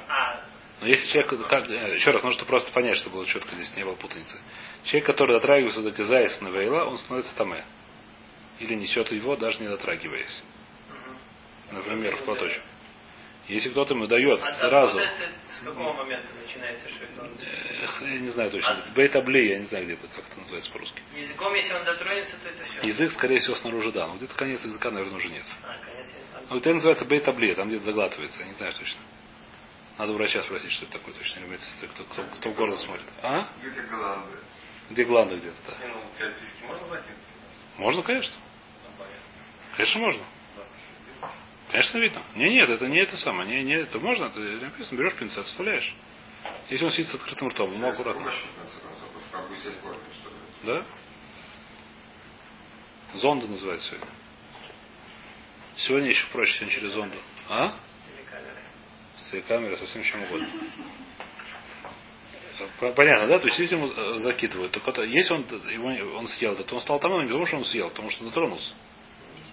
А, 0.09 0.45
но 0.81 0.87
если 0.87 1.11
человек, 1.11 1.49
как, 1.49 1.69
э, 1.69 1.97
еще 1.97 2.13
раз, 2.13 2.23
нужно 2.23 2.45
просто 2.45 2.71
понять, 2.71 2.97
чтобы 2.99 3.17
было 3.17 3.27
четко 3.27 3.53
здесь 3.57 3.75
не 3.75 3.85
было 3.85 3.97
путаницы. 3.97 4.41
Человек, 4.85 5.07
который 5.07 5.33
дотрагивается 5.33 5.83
до 5.83 5.91
Газайса 5.91 6.45
на 6.45 6.49
Вейла, 6.51 6.85
он 6.85 6.97
становится 6.99 7.35
таме. 7.35 7.65
Или 8.61 8.75
несет 8.77 9.11
его, 9.11 9.35
даже 9.35 9.59
не 9.59 9.67
дотрагиваясь. 9.67 10.45
Например, 11.73 12.17
в 12.17 12.23
платочек. 12.23 12.63
Если 13.49 13.71
кто-то 13.71 13.95
ему 13.95 14.07
дает 14.07 14.41
а 14.41 14.69
сразу. 14.69 14.99
Это, 14.99 15.33
с 15.61 15.65
какого 15.65 15.93
момента 15.93 16.29
начинается 16.41 16.87
швейцар? 16.89 17.29
Я 18.09 18.19
не 18.21 18.31
знаю 18.31 18.51
точно. 18.51 18.71
А? 18.71 18.95
Бейтабли, 18.95 19.49
я 19.49 19.59
не 19.59 19.65
знаю, 19.65 19.85
где 19.85 19.95
это, 19.95 20.07
как 20.09 20.25
это 20.27 20.39
называется 20.39 20.71
по-русски. 20.71 21.03
Языком, 21.17 21.55
если 21.55 21.75
он 21.75 21.85
дотронется, 21.85 22.37
то 22.43 22.49
это 22.49 22.65
все. 22.65 22.87
Язык, 22.87 23.13
скорее 23.13 23.41
всего, 23.41 23.57
снаружи 23.57 23.91
да. 23.93 24.07
Но 24.07 24.17
где-то 24.17 24.35
конец 24.37 24.65
языка, 24.65 24.91
наверное, 24.91 25.17
уже 25.17 25.29
нет. 25.29 25.45
А, 25.63 25.77
конец 25.85 26.07
языка. 26.07 26.47
Ну, 26.49 26.57
это 26.57 26.75
называется 26.75 27.05
бейтабли, 27.05 27.55
там 27.55 27.69
где-то 27.69 27.85
заглатывается, 27.85 28.41
я 28.41 28.47
не 28.47 28.55
знаю 28.55 28.73
точно. 28.75 29.01
Надо 29.99 30.13
врача 30.15 30.43
спросить, 30.45 30.73
что 30.73 30.85
это 30.85 30.99
такое 30.99 31.15
точно. 31.15 31.41
Или 31.41 31.59
кто, 31.93 32.05
кто, 32.05 32.23
кто 32.23 32.51
в 32.51 32.55
горло 32.55 32.77
смотрит. 32.77 33.07
А? 33.23 33.49
Где 33.61 33.83
гланды? 33.83 34.37
Где 34.91 35.05
гланды 35.05 35.37
где-то, 35.37 35.57
да. 35.67 35.77
Ну, 35.87 36.69
можно 36.69 36.89
закинуть? 36.89 37.19
Можно, 37.77 38.03
конечно. 38.03 38.35
Конечно, 39.77 40.01
можно. 40.01 40.25
Конечно, 41.71 41.99
видно. 41.99 42.23
Не, 42.35 42.51
нет, 42.51 42.69
это 42.69 42.87
не 42.89 42.99
это 42.99 43.17
самое. 43.17 43.49
Не, 43.49 43.63
не, 43.63 43.75
это 43.75 43.99
можно, 44.01 44.25
это 44.25 44.41
написано, 44.41 44.99
берешь 44.99 45.15
пинцет, 45.15 45.47
вставляешь. 45.47 45.95
Если 46.69 46.85
он 46.85 46.91
сидит 46.91 47.07
с 47.07 47.15
открытым 47.15 47.49
ртом, 47.49 47.73
ему 47.73 47.89
аккуратно. 47.89 48.33
Да? 50.65 50.85
Зонда 53.15 53.47
называется 53.47 53.89
сегодня. 53.89 54.09
Сегодня 55.77 56.09
еще 56.09 56.27
проще, 56.33 56.55
сегодня 56.55 56.75
через 56.75 56.93
зонду. 56.93 57.17
А? 57.49 57.75
С 59.17 59.31
телекамерой, 59.31 59.77
со 59.77 59.87
всем 59.87 60.03
чем 60.03 60.23
угодно. 60.25 60.49
Понятно, 62.95 63.29
да? 63.29 63.39
То 63.39 63.47
есть 63.47 63.59
если 63.59 63.77
ему 63.77 63.87
э, 63.87 64.19
закидывают, 64.19 64.73
то 64.73 64.81
кто 64.81 65.03
если 65.05 65.33
он, 65.33 65.47
его, 65.71 66.19
он 66.19 66.27
съел 66.27 66.53
это, 66.53 66.65
то 66.65 66.75
он 66.75 66.81
стал 66.83 66.99
там, 66.99 67.19
не 67.21 67.27
потому, 67.27 67.47
что 67.47 67.57
он 67.57 67.65
съел, 67.65 67.89
потому 67.89 68.11
что 68.11 68.25
дотронулся. 68.25 68.73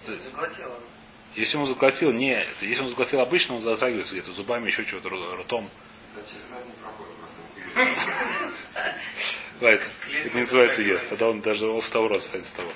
Заглотил 0.06 0.66
он. 0.66 0.97
Если 1.38 1.56
он 1.56 1.66
заглотил, 1.66 2.10
не, 2.10 2.44
если 2.60 2.82
он 2.82 2.88
заглотил 2.88 3.20
обычно, 3.20 3.54
он 3.54 3.60
затрагивается 3.60 4.12
где-то 4.12 4.32
зубами, 4.32 4.66
еще 4.66 4.84
чего-то, 4.84 5.08
ртом. 5.36 5.70
Да, 9.60 9.70
это, 9.70 9.84
это 10.12 10.34
не 10.34 10.40
называется 10.40 10.82
ест. 10.82 11.08
Тогда 11.08 11.28
он 11.28 11.40
даже 11.40 11.64
офтаур 11.70 12.12
останется 12.12 12.52
того. 12.56 12.72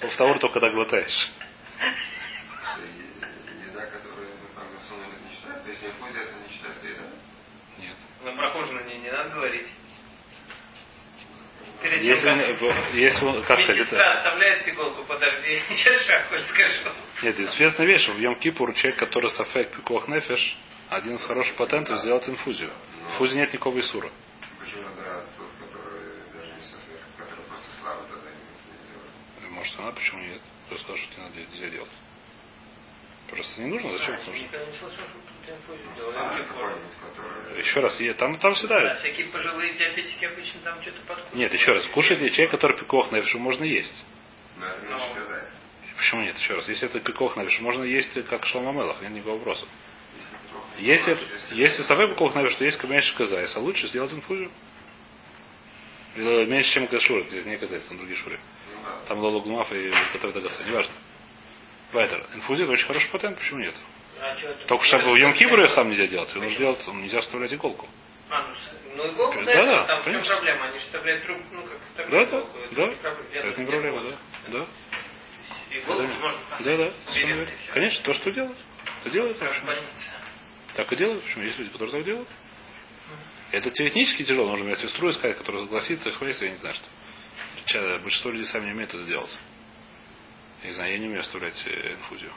Офтаур 0.00 0.40
только 0.40 0.54
когда 0.58 0.70
глотаешь. 0.70 1.30
Нет. 7.78 7.96
На 8.24 8.32
прохожую 8.32 8.86
не, 8.86 8.98
не 8.98 9.10
надо 9.12 9.30
говорить. 9.30 9.68
Перед 11.82 12.02
Если 12.02 12.24
тем, 12.24 12.32
он, 12.34 12.94
если 12.94 13.24
он, 13.24 13.42
как 13.44 13.58
сказать, 13.60 13.86
это, 13.86 14.06
оставляет 14.06 14.68
иголку, 14.68 15.02
подожди, 15.04 15.62
сейчас 15.70 16.06
шахоль 16.06 16.42
скажу. 16.44 16.90
нет, 17.22 17.40
известная 17.40 17.86
вещь, 17.86 18.06
в 18.08 18.18
Йом 18.18 18.36
Кипур 18.36 18.74
человек, 18.74 18.98
который 18.98 19.30
сафек 19.30 19.70
пикох 19.74 20.06
нефеш, 20.08 20.58
один 20.90 21.14
из 21.14 21.22
хороших 21.24 21.56
патентов 21.56 21.98
сделать 22.00 22.28
инфузию. 22.28 22.70
В 22.70 23.12
инфузии 23.12 23.36
нет 23.36 23.52
никакого 23.52 23.80
исура. 23.80 24.10
Почему 24.58 24.82
да, 24.96 25.24
тот, 25.38 25.48
который 25.58 26.02
даже 26.34 26.52
не 26.52 26.62
софер, 26.62 27.00
который 27.16 27.44
просто 27.46 27.68
слава 27.80 28.02
тогда 28.10 28.28
не 28.28 29.40
делает? 29.40 29.50
Может, 29.54 29.78
она, 29.80 29.92
почему 29.92 30.20
нет? 30.20 30.40
Кто 30.66 30.76
сказал, 30.76 30.96
что 30.98 31.20
не 31.20 31.26
надо 31.26 31.38
нельзя 31.50 31.68
делать? 31.70 31.90
Просто 33.30 33.60
не 33.62 33.66
нужно, 33.68 33.96
зачем 33.96 34.14
это 34.14 34.26
нужно? 34.26 34.48
Еще 37.56 37.80
раз, 37.80 38.00
я- 38.00 38.14
там, 38.14 38.38
там 38.38 38.52
всегда. 38.54 38.80
Да, 38.80 38.94
всякие 38.94 39.26
пожилые 39.26 39.74
диабетики 39.74 40.24
обычно 40.24 40.60
там 40.62 40.80
что-то 40.82 41.00
подкушают. 41.06 41.34
Нет, 41.34 41.52
еще 41.52 41.72
раз, 41.72 41.86
кушайте 41.88 42.30
человек, 42.30 42.50
который 42.52 42.76
пикох 42.78 43.12
нефешу, 43.12 43.38
можно 43.38 43.64
есть. 43.64 44.02
Но 44.58 44.66
это 44.66 44.86
меньше 44.86 45.04
сказать. 45.12 45.48
Почему 45.96 46.22
нет? 46.22 46.38
Еще 46.38 46.54
раз, 46.54 46.68
если 46.68 46.88
это 46.88 47.00
пикох 47.00 47.36
нефешу, 47.36 47.62
можно 47.62 47.82
есть 47.84 48.24
как 48.28 48.46
шломамелах, 48.46 49.02
нет 49.02 49.12
никакого 49.12 49.36
вопроса. 49.36 49.66
Если 50.78 51.10
Если, 51.10 51.54
если 51.56 51.82
сафе 51.82 52.08
пикох 52.08 52.34
нефешу, 52.34 52.58
то 52.58 52.64
есть 52.64 52.82
меньше 52.84 53.14
казайс, 53.16 53.54
а 53.56 53.60
лучше 53.60 53.88
сделать 53.88 54.12
инфузию. 54.12 54.50
Или 56.16 56.44
Меньше, 56.46 56.72
чем 56.72 56.86
кашура, 56.88 57.22
здесь 57.24 57.44
не 57.44 57.56
казайс, 57.56 57.84
там 57.84 57.96
другие 57.98 58.16
шуры. 58.16 58.38
Ну. 58.82 58.88
Там 59.06 59.18
лолу 59.18 59.42
гумаф 59.42 59.72
и 59.72 59.92
готовят 60.12 60.34
дагаса, 60.34 60.64
неважно. 60.64 60.92
Вайтер. 61.92 62.26
Инфузия 62.34 62.64
это 62.64 62.72
очень 62.72 62.86
хороший 62.86 63.10
патент, 63.10 63.38
почему 63.38 63.60
нет? 63.60 63.74
А 64.20 64.36
что 64.36 64.48
это? 64.50 64.66
Только 64.66 64.84
чтобы 64.84 65.12
в 65.12 65.16
Йом 65.16 65.32
Кипур 65.34 65.60
их 65.60 65.70
сам 65.70 65.88
нельзя 65.90 66.06
делать. 66.06 66.30
Его 66.34 66.42
нужно 66.44 66.58
делать, 66.58 66.86
нельзя 66.88 67.20
вставлять 67.20 67.52
иголку. 67.54 67.88
А, 68.28 68.42
ну, 68.46 68.54
ну 68.96 69.12
иголку, 69.12 69.42
Да, 69.44 69.52
да, 69.52 69.64
да, 69.64 69.78
это 69.78 69.86
там 69.86 70.00
в 70.00 70.04
чем 70.04 70.12
конечно. 70.12 70.34
проблема? 70.34 70.64
Они 70.66 70.78
же 70.78 70.84
вставляют 70.84 71.24
трубку, 71.24 71.54
ну 71.54 71.62
как 71.62 71.70
Да, 71.78 71.84
вставляют 71.86 72.30
да, 72.30 72.36
иголку. 72.38 72.58
Это 72.58 72.74
да. 72.74 72.86
проблема. 73.00 73.34
Я 73.34 73.40
Это 73.50 73.60
не 73.60 73.66
проблема, 73.66 74.02
да. 74.04 74.16
Да. 74.48 74.66
Иголку 75.72 76.02
Да, 76.02 76.08
можно 76.08 76.38
да, 76.60 76.76
да. 76.76 77.50
Конечно, 77.72 78.04
то, 78.04 78.14
что 78.14 78.30
делают. 78.32 78.58
То 79.04 79.10
делают. 79.10 79.36
В. 79.38 79.82
Так 80.74 80.92
и 80.92 80.96
делают. 80.96 81.24
Почему? 81.24 81.44
Есть 81.44 81.58
люди, 81.58 81.70
которые 81.70 81.92
так 81.92 82.04
делают. 82.04 82.28
Это 83.52 83.70
теоретически 83.70 84.22
тяжело. 84.24 84.46
Нужно 84.50 84.64
мне 84.66 84.76
сестру 84.76 85.10
искать, 85.10 85.36
которая 85.36 85.62
согласится, 85.62 86.12
хватит, 86.12 86.40
я 86.42 86.50
не 86.50 86.56
знаю, 86.56 86.74
что. 86.76 86.84
Ча- 87.66 87.98
Большинство 87.98 88.30
людей 88.30 88.46
сами 88.46 88.66
не 88.66 88.72
умеют 88.72 88.94
это 88.94 89.04
делать. 89.04 89.34
Я 90.62 90.68
не 90.68 90.74
знаю, 90.74 90.92
я 90.92 90.98
не 90.98 91.06
умею 91.06 91.20
оставлять 91.20 91.60
э, 91.66 91.94
инфузию. 91.94 92.30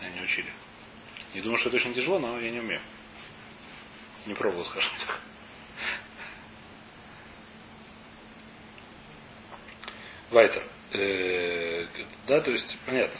Меня 0.00 0.10
не 0.10 0.22
учили. 0.22 0.48
Не 1.34 1.40
думаю, 1.42 1.58
что 1.58 1.68
это 1.68 1.76
очень 1.76 1.94
тяжело, 1.94 2.18
но 2.18 2.40
я 2.40 2.50
не 2.50 2.58
умею. 2.58 2.80
Не 4.26 4.34
пробовал, 4.34 4.64
скажем 4.64 4.92
так. 4.98 5.20
Вайтер. 10.30 10.64
Э, 10.92 11.86
да, 12.26 12.40
то 12.40 12.50
есть, 12.50 12.76
понятно. 12.84 13.18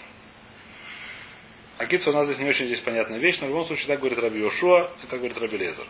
Акипс 1.79 2.07
у 2.07 2.13
нас 2.13 2.27
здесь 2.27 2.39
не 2.39 2.49
очень 2.49 2.67
здесь 2.67 2.81
понятная 2.81 3.19
вещь, 3.19 3.39
но 3.41 3.47
в 3.47 3.51
любом 3.51 3.65
случае 3.67 3.87
так 3.87 4.01
говорит 4.01 4.19
Раби 4.19 4.41
Йошуа, 4.41 4.93
и 5.03 5.07
так 5.07 5.19
говорит 5.19 5.39
Раби 5.39 5.57
Лезер. 5.57 5.87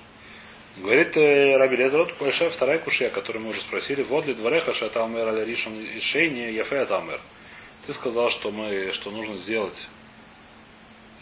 Говорит 0.76 1.16
э, 1.16 1.56
Раби 1.56 1.76
Лезер, 1.76 2.00
вот 2.00 2.16
большая 2.18 2.50
вторая 2.50 2.78
кушья, 2.78 3.10
которую 3.10 3.44
мы 3.44 3.50
уже 3.50 3.60
спросили, 3.62 4.02
вот 4.02 4.26
ли 4.26 4.34
двореха 4.34 4.72
шатамер 4.72 5.26
аля 5.26 5.44
ришон 5.44 5.80
и 5.80 6.00
шейни 6.00 6.52
яфе 6.52 6.80
атамер. 6.80 7.20
Ты 7.86 7.94
сказал, 7.94 8.30
что 8.30 8.50
мы, 8.50 8.92
что 8.92 9.10
нужно 9.10 9.36
сделать 9.38 9.88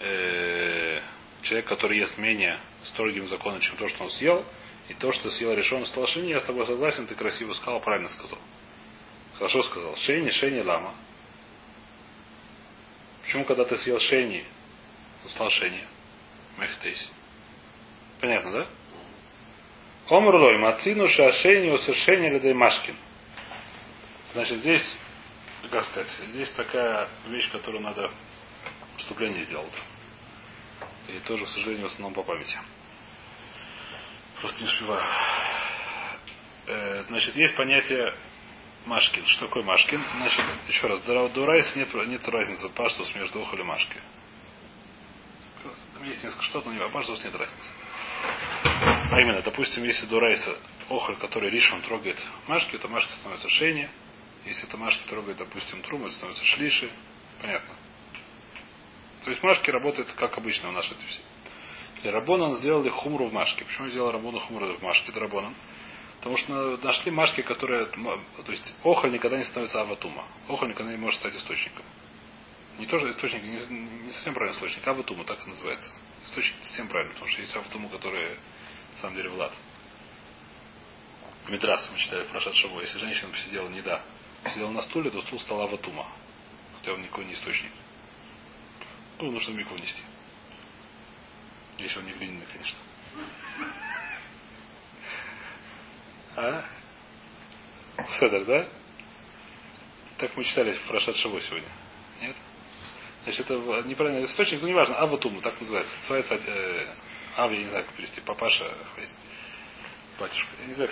э, 0.00 1.00
человек, 1.42 1.66
который 1.66 1.98
ест 1.98 2.18
менее 2.18 2.58
строгим 2.82 3.26
законом, 3.28 3.60
чем 3.60 3.76
то, 3.76 3.88
что 3.88 4.04
он 4.04 4.10
съел, 4.10 4.44
и 4.88 4.94
то, 4.94 5.12
что 5.12 5.30
съел 5.30 5.54
решен 5.54 5.84
стал 5.86 6.06
шейни, 6.06 6.30
я 6.30 6.40
с 6.40 6.44
тобой 6.44 6.66
согласен, 6.66 7.06
ты 7.06 7.14
красиво 7.14 7.52
сказал, 7.52 7.80
правильно 7.80 8.08
сказал. 8.08 8.38
Хорошо 9.34 9.62
сказал. 9.64 9.96
Шейни, 9.96 10.30
шейни 10.30 10.60
лама. 10.60 10.94
Почему, 13.22 13.44
когда 13.44 13.64
ты 13.64 13.76
съел 13.78 14.00
шейни, 14.00 14.44
он 15.22 15.30
стал 15.30 15.50
шейни? 15.50 15.84
Мехтейс. 16.56 17.10
Понятно, 18.20 18.50
да? 18.50 18.66
Омрлой, 20.08 20.58
мацину 20.58 21.06
шашейни 21.08 21.70
усышени 21.70 22.30
ледей 22.30 22.54
машкин. 22.54 22.96
Значит, 24.32 24.58
здесь, 24.58 24.96
как 25.70 25.84
сказать, 25.84 26.08
здесь 26.28 26.50
такая 26.52 27.08
вещь, 27.28 27.50
которую 27.50 27.82
надо 27.82 28.10
вступление 28.98 29.44
сделать. 29.44 29.78
И 31.08 31.18
тоже, 31.20 31.46
к 31.46 31.48
сожалению, 31.48 31.88
в 31.88 31.92
основном 31.92 32.14
по 32.14 32.22
памяти. 32.22 32.58
Просто 34.40 34.60
не 34.62 34.68
успеваю. 34.68 35.02
Э, 36.66 37.02
Значит, 37.08 37.34
есть 37.36 37.56
понятие 37.56 38.14
Машкин. 38.86 39.26
Что 39.26 39.46
такое 39.46 39.62
Машкин? 39.62 40.02
Значит, 40.16 40.44
еще 40.68 40.86
раз, 40.86 41.00
до, 41.00 41.46
райса 41.46 41.78
нет, 41.78 41.92
нет 42.06 42.28
разницы 42.28 42.68
паштус 42.70 43.14
между 43.14 43.40
охоль 43.40 43.60
и 43.60 43.64
Машкой. 43.64 44.00
Там 45.94 46.04
есть 46.04 46.22
несколько 46.22 46.44
что 46.44 46.60
но 46.60 46.72
не 46.72 46.88
паштус 46.88 47.22
нет 47.24 47.34
разницы. 47.34 47.70
А 49.10 49.20
именно, 49.20 49.42
допустим, 49.42 49.84
если 49.84 50.06
до 50.06 50.20
райса 50.20 50.56
охоль, 50.88 51.16
который 51.16 51.50
ришон 51.50 51.82
трогает 51.82 52.18
Машки, 52.46 52.78
то 52.78 52.88
Машки 52.88 53.12
становится 53.12 53.48
шейни. 53.48 53.88
Если 54.44 54.66
это 54.68 54.76
Машки 54.76 55.06
трогает, 55.08 55.38
допустим, 55.38 55.82
трум, 55.82 56.04
это 56.04 56.12
становится 56.12 56.44
шлиши. 56.44 56.90
Понятно. 57.40 57.74
То 59.28 59.32
есть 59.32 59.42
Машки 59.42 59.70
работает 59.70 60.10
как 60.14 60.38
обычно 60.38 60.70
у 60.70 60.72
нас 60.72 60.86
это 60.90 61.06
все. 61.06 61.20
Для 62.00 62.12
Рабона 62.12 62.54
сделали 62.54 62.88
хумру 62.88 63.26
в 63.26 63.32
Машке. 63.34 63.62
Почему 63.66 63.86
сделал 63.88 64.10
Рабону 64.10 64.38
хумру 64.38 64.78
в 64.78 64.82
Машке? 64.82 65.10
Это 65.10 65.20
Рабоном. 65.20 65.54
Потому 66.16 66.38
что 66.38 66.78
нашли 66.78 67.10
машки, 67.10 67.42
которые... 67.42 67.88
То 67.88 68.50
есть 68.50 68.74
охоль 68.82 69.12
никогда 69.12 69.36
не 69.36 69.44
становится 69.44 69.82
аватума. 69.82 70.24
Охоль 70.48 70.70
никогда 70.70 70.92
не 70.92 70.96
может 70.96 71.20
стать 71.20 71.34
источником. 71.34 71.84
Не 72.78 72.86
тоже 72.86 73.10
источник, 73.10 73.42
не, 73.42 74.06
не 74.06 74.12
совсем 74.12 74.32
правильный 74.32 74.56
источник, 74.56 74.88
а 74.88 74.92
аватума, 74.92 75.24
так 75.24 75.46
и 75.46 75.50
называется. 75.50 75.90
Источник 76.22 76.56
не 76.60 76.64
совсем 76.64 76.88
правильно, 76.88 77.12
потому 77.12 77.30
что 77.30 77.42
есть 77.42 77.54
аватума, 77.54 77.90
которые 77.90 78.38
на 78.94 78.98
самом 78.98 79.16
деле 79.16 79.28
влад. 79.28 79.52
Медрас 81.50 81.86
мы 81.92 81.98
читали 81.98 82.22
в 82.24 82.28
Прошат. 82.28 82.54
Если 82.54 82.98
женщина 82.98 83.30
посидела 83.30 83.68
не 83.68 83.82
да, 83.82 84.00
сидела 84.54 84.70
на 84.70 84.80
стуле, 84.80 85.10
то 85.10 85.20
стул 85.20 85.38
стал 85.38 85.60
аватума. 85.60 86.06
Хотя 86.78 86.94
он 86.94 87.02
никакой 87.02 87.26
не 87.26 87.34
источник. 87.34 87.72
Ну, 89.20 89.30
нужно 89.32 89.52
мику 89.52 89.74
внести. 89.74 90.02
Если 91.78 91.98
он 91.98 92.06
не 92.06 92.12
глиняный, 92.12 92.46
конечно. 92.52 92.78
А? 96.36 96.64
Седер, 98.18 98.44
да? 98.44 98.68
Так 100.18 100.36
мы 100.36 100.44
читали 100.44 100.72
в 100.72 101.00
Шаво 101.00 101.40
сегодня. 101.40 101.68
Нет? 102.20 102.36
Значит, 103.24 103.50
это 103.50 103.82
неправильный 103.86 104.24
источник, 104.24 104.62
ну 104.62 104.68
неважно, 104.68 104.96
Аватуму, 104.96 105.40
так 105.40 105.60
называется. 105.60 105.94
Называется 105.98 106.34
э, 106.34 106.94
Ав, 107.36 107.52
я 107.52 107.58
не 107.58 107.68
знаю, 107.68 107.84
как 107.84 107.94
перевести. 107.94 108.20
Папаша, 108.20 108.72
батюшка. 110.18 110.48
Я 110.60 110.66
не 110.66 110.74
знаю, 110.74 110.90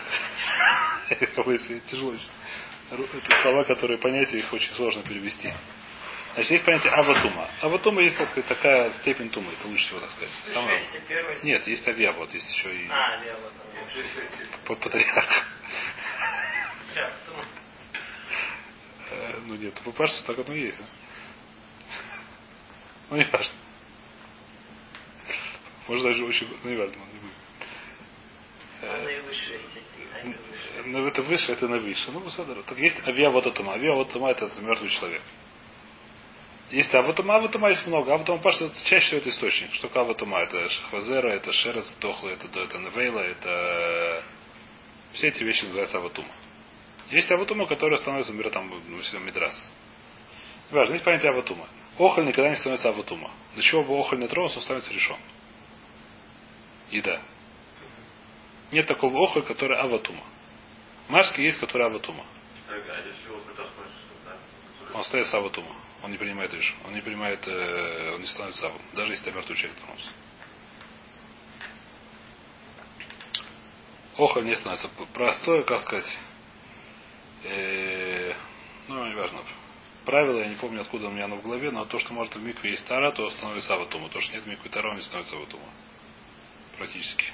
как 1.09 1.47
тяжело. 1.91 2.15
Это 2.91 3.43
слова, 3.43 3.65
которые 3.65 3.99
понятия 3.99 4.39
их 4.39 4.53
очень 4.53 4.75
сложно 4.75 5.03
перевести. 5.03 5.53
Значит, 6.37 6.51
есть 6.53 6.64
понятие 6.66 6.92
аватума. 6.92 7.49
Аватума 7.62 8.03
есть 8.03 8.14
как 8.18 8.35
такая 8.46 8.90
степень 9.01 9.31
тумы, 9.31 9.51
это 9.59 9.68
лучше 9.68 9.87
всего 9.87 10.01
так 10.01 10.11
сказать. 10.11 10.31
Самое... 10.53 10.83
Нет, 11.42 11.66
есть 11.66 11.88
авиа, 11.88 12.12
вот 12.12 12.33
есть 12.35 12.46
еще 12.55 12.77
и 12.77 12.87
А, 12.90 13.25
я 13.25 13.35
вот 13.37 13.53
там. 13.55 14.55
по- 14.66 14.77
патриарх. 14.77 15.46
Ну, 19.46 19.55
Э, 19.55 19.59
нет, 19.59 19.75
папаша 19.85 20.22
так 20.27 20.38
оно 20.40 20.55
и 20.55 20.61
есть. 20.66 20.79
Ну 23.09 23.16
не 23.16 23.25
важно. 23.25 23.55
Может 25.88 26.05
даже 26.05 26.25
очень. 26.25 26.49
Ну 26.64 26.70
не 26.70 26.77
важно, 26.77 26.96
не 26.96 27.18
степень, 29.70 30.09
а 30.12 30.22
не 30.22 30.35
высшая. 30.35 30.83
Ну 30.87 31.07
это 31.07 31.22
выше, 31.22 31.53
это 31.53 31.68
на 31.68 31.79
выше. 31.79 32.11
Ну. 32.11 32.20
Так 32.66 32.79
есть 32.79 32.96
авиа 33.07 33.31
вот 33.31 33.46
атума. 33.46 33.75
Авиа 33.75 33.92
вот 33.94 34.11
атума 34.11 34.31
это 34.33 34.51
мертвый 34.61 34.90
человек. 34.90 35.22
Есть 36.70 36.92
аватума, 36.94 37.37
аватума 37.37 37.70
есть 37.70 37.87
много. 37.87 38.12
Аватума 38.12 38.38
паша 38.40 38.64
это 38.64 38.74
чаще 38.85 39.07
всего 39.07 39.18
это 39.20 39.29
источник. 39.31 39.72
Что 39.74 39.88
такое 39.88 40.02
аватума? 40.02 40.38
Это 40.40 40.68
шахвазера, 40.68 41.29
это 41.29 41.52
шерец 41.52 41.94
дохлый, 42.00 42.35
это, 42.35 42.46
это 42.59 42.79
навейла, 42.79 43.20
это 43.20 44.24
все 45.12 45.29
эти 45.29 45.44
вещи 45.44 45.64
называются 45.64 45.98
аватума. 45.98 46.29
Есть 47.11 47.31
аватума, 47.31 47.66
которая 47.66 47.98
становится, 48.00 48.33
например, 48.33 48.52
там, 48.52 48.68
ну, 48.68 49.20
мидрас. 49.20 49.72
Важно, 50.70 50.94
есть 50.94 51.05
понятие 51.05 51.31
аватума. 51.31 51.68
Охоль 51.98 52.26
никогда 52.26 52.50
не 52.50 52.57
становится 52.57 52.88
аватума. 52.88 53.31
До 53.55 53.62
чего 53.62 53.85
бы 53.85 53.96
охоль 53.96 54.18
не 54.18 54.26
тронулся, 54.26 54.57
он 54.57 54.62
становится 54.62 54.92
решен. 54.92 55.16
Еда. 56.90 57.22
Нет 58.72 58.87
такого 58.87 59.22
охоль, 59.22 59.44
который 59.44 59.79
аватума. 59.79 60.24
Машки 61.09 61.40
есть, 61.40 61.61
который 61.61 61.87
аватума. 61.87 62.24
Он 64.92 65.00
остается 65.00 65.38
аватума. 65.38 65.68
Он 66.07 66.12
не 66.12 66.19
принимает 66.19 66.55
риш. 66.55 66.73
Он 66.85 66.95
не 66.95 67.01
принимает, 67.01 67.45
э, 67.49 68.12
он 68.14 68.21
не 68.21 68.29
становится 68.29 68.69
авом. 68.69 68.81
Даже 68.95 69.11
если 69.11 69.27
это 69.27 69.37
мертвый 69.37 69.59
человек 69.59 69.77
тронулся. 69.81 70.11
Охоль 74.16 74.45
не 74.45 74.55
становится. 74.55 74.88
Простое, 75.12 75.64
как 75.64 75.81
сказать, 75.81 76.16
э, 77.42 78.35
ну, 78.87 79.05
неважно. 79.05 79.40
Правило, 80.05 80.38
я 80.38 80.47
не 80.47 80.55
помню, 80.55 80.83
откуда 80.83 81.09
у 81.09 81.11
меня 81.11 81.25
оно 81.25 81.38
в 81.38 81.42
голове, 81.42 81.73
но 81.73 81.85
то, 81.87 81.99
что 81.99 82.12
может 82.12 82.37
в 82.37 82.40
микве 82.40 82.71
есть 82.71 82.87
тара, 82.87 83.11
то 83.11 83.29
становится 83.31 83.75
аватума. 83.75 84.09
То, 84.09 84.21
что 84.21 84.33
нет 84.33 84.47
микве 84.47 84.71
тара, 84.71 84.90
он 84.90 84.99
не 84.99 85.03
становится 85.03 85.35
аватума. 85.35 85.66
Практически. 86.79 87.25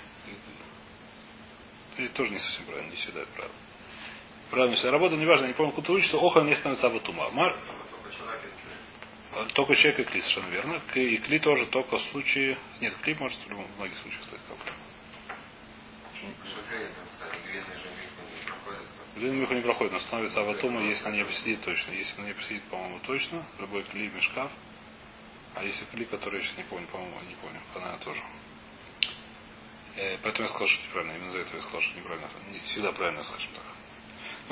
Это 1.99 2.15
тоже 2.15 2.31
не 2.31 2.39
совсем 2.39 2.65
правильно, 2.65 2.89
не 2.89 2.97
всегда 2.97 3.21
это 3.21 3.33
правильно. 3.33 3.59
Правильно, 4.49 4.75
если 4.77 4.89
работа, 4.89 5.17
неважно, 5.17 5.45
не 5.45 5.53
помню, 5.53 5.75
куда 5.75 5.93
учится, 5.93 6.17
охоль 6.17 6.47
не 6.47 6.55
становится 6.55 6.87
аватума. 6.87 7.29
Только 9.55 9.75
человек 9.77 10.01
и 10.01 10.05
кли, 10.05 10.21
совершенно 10.21 10.51
верно. 10.51 10.83
И 10.95 11.17
кли 11.19 11.39
тоже 11.39 11.67
только 11.67 11.97
в 11.99 12.03
случае... 12.11 12.59
Нет, 12.81 12.95
кли 13.03 13.15
может 13.15 13.39
в 13.39 13.51
любом, 13.51 13.67
многих 13.77 13.97
случаях 13.99 14.25
стать 14.25 14.41
каплей. 14.49 14.75
Длинный 19.17 19.41
миху 19.41 19.55
не 19.55 19.61
проходит, 19.61 19.93
но 19.93 20.01
становится 20.01 20.41
аватума, 20.41 20.83
если 20.83 21.09
на 21.09 21.13
ней 21.13 21.25
посидит 21.25 21.63
точно. 21.63 21.93
Если 21.93 22.21
на 22.21 22.27
ней 22.27 22.35
посидит, 22.35 22.63
по-моему, 22.65 22.99
точно. 23.01 23.45
Любой 23.59 23.85
кли 23.85 24.09
мешкав. 24.09 24.51
А 25.55 25.65
если 25.65 25.85
кли, 25.87 26.05
который 26.07 26.41
я 26.41 26.47
сейчас 26.47 26.59
не 26.59 26.65
помню, 26.65 26.87
по-моему, 26.89 27.21
не 27.29 27.35
помню. 27.35 27.61
Она 27.75 27.97
тоже. 27.99 28.21
Э, 29.97 30.19
поэтому 30.23 30.49
я 30.49 30.49
сказал, 30.49 30.69
что 30.69 30.87
неправильно. 30.87 31.17
Именно 31.17 31.33
за 31.33 31.39
это 31.39 31.57
я 31.57 31.63
сказал, 31.63 31.81
что 31.83 31.99
неправильно. 31.99 32.29
Не 32.51 32.59
всегда 32.59 32.93
правильно, 32.93 33.23
скажем 33.23 33.51
так. 33.55 33.65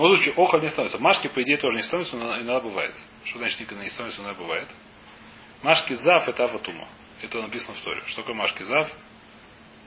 Но 0.00 0.08
в 0.08 0.14
случае 0.14 0.32
охоль 0.32 0.62
не 0.62 0.70
становится. 0.70 0.98
Машки, 0.98 1.28
по 1.28 1.42
идее, 1.42 1.58
тоже 1.58 1.76
не 1.76 1.82
становится, 1.82 2.16
но 2.16 2.34
иногда 2.36 2.60
бывает. 2.60 2.94
Что 3.24 3.38
значит 3.38 3.60
никогда 3.60 3.84
не 3.84 3.90
становится, 3.90 4.22
иногда 4.22 4.40
бывает. 4.40 4.68
Машки 5.62 5.92
зав 5.92 6.26
это 6.26 6.44
аватума. 6.44 6.88
Это 7.20 7.42
написано 7.42 7.74
в 7.74 7.82
Торе. 7.82 8.00
Что 8.06 8.22
такое 8.22 8.34
Машки? 8.34 8.62
Зав. 8.62 8.90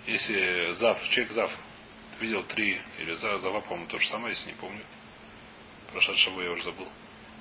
Если 0.06 0.73
Зав, 0.73 1.04
человек 1.10 1.32
Зав 1.32 1.52
видел 2.19 2.43
три, 2.43 2.80
или 2.99 3.15
Зав, 3.15 3.41
Зава, 3.41 3.62
по-моему, 3.62 3.88
то 3.88 3.97
же 3.97 4.08
самое, 4.08 4.36
если 4.36 4.49
не 4.49 4.56
помню. 4.56 4.84
Прошедшего 5.91 6.41
я 6.41 6.52
уже 6.52 6.62
забыл. 6.62 6.88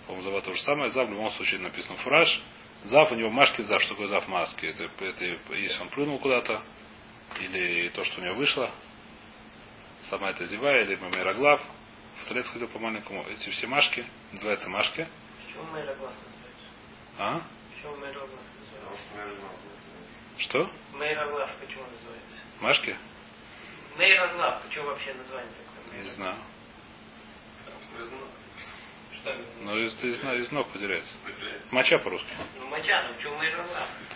По-моему, 0.06 0.22
Зава 0.22 0.40
то 0.40 0.54
же 0.54 0.62
самое. 0.62 0.90
Зав 0.90 1.08
в 1.08 1.10
любом 1.10 1.30
случае 1.32 1.60
написан 1.60 1.98
фураж. 1.98 2.40
Зав, 2.84 3.12
у 3.12 3.14
него 3.14 3.28
Машки 3.28 3.60
Зав. 3.60 3.82
Что 3.82 3.90
такое 3.90 4.08
Зав 4.08 4.26
маски? 4.28 4.64
Это, 4.64 4.84
это 4.84 5.54
если 5.54 5.78
он 5.82 5.90
прыгнул 5.90 6.18
куда-то, 6.18 6.62
или 7.38 7.90
то, 7.90 8.02
что 8.02 8.22
у 8.22 8.24
него 8.24 8.36
вышло. 8.36 8.70
Сама 10.08 10.30
эта 10.30 10.46
зевая, 10.46 10.84
или 10.84 10.96
мамероглав. 10.96 11.60
В 12.22 12.24
туалет 12.26 12.46
сходил 12.46 12.68
по 12.68 12.78
маленькому. 12.78 13.24
Эти 13.28 13.50
все 13.50 13.66
Машки, 13.66 14.04
называются 14.30 14.68
Машки. 14.68 15.08
А? 17.18 17.42
Что, 17.80 17.96
наверное, 17.96 18.28
Что? 20.38 20.70
Мэра 20.92 21.26
глав 21.30 21.50
почему 21.60 21.82
называется? 21.82 22.38
Машки? 22.60 22.96
Мэра 23.96 24.34
глав, 24.34 24.62
почему 24.62 24.86
вообще 24.86 25.14
название 25.14 25.50
такое? 25.52 26.02
Не 26.02 26.10
знаю. 26.10 26.36
Но 29.62 29.78
из, 29.78 29.94
из, 30.02 30.18
из 30.20 30.50
ног 30.50 30.68
выделяется. 30.74 31.14
Моча 31.70 31.98
по-русски. 31.98 32.28
Ну, 32.58 32.66
моча, 32.66 33.04
ну 33.08 33.14
почему 33.14 33.36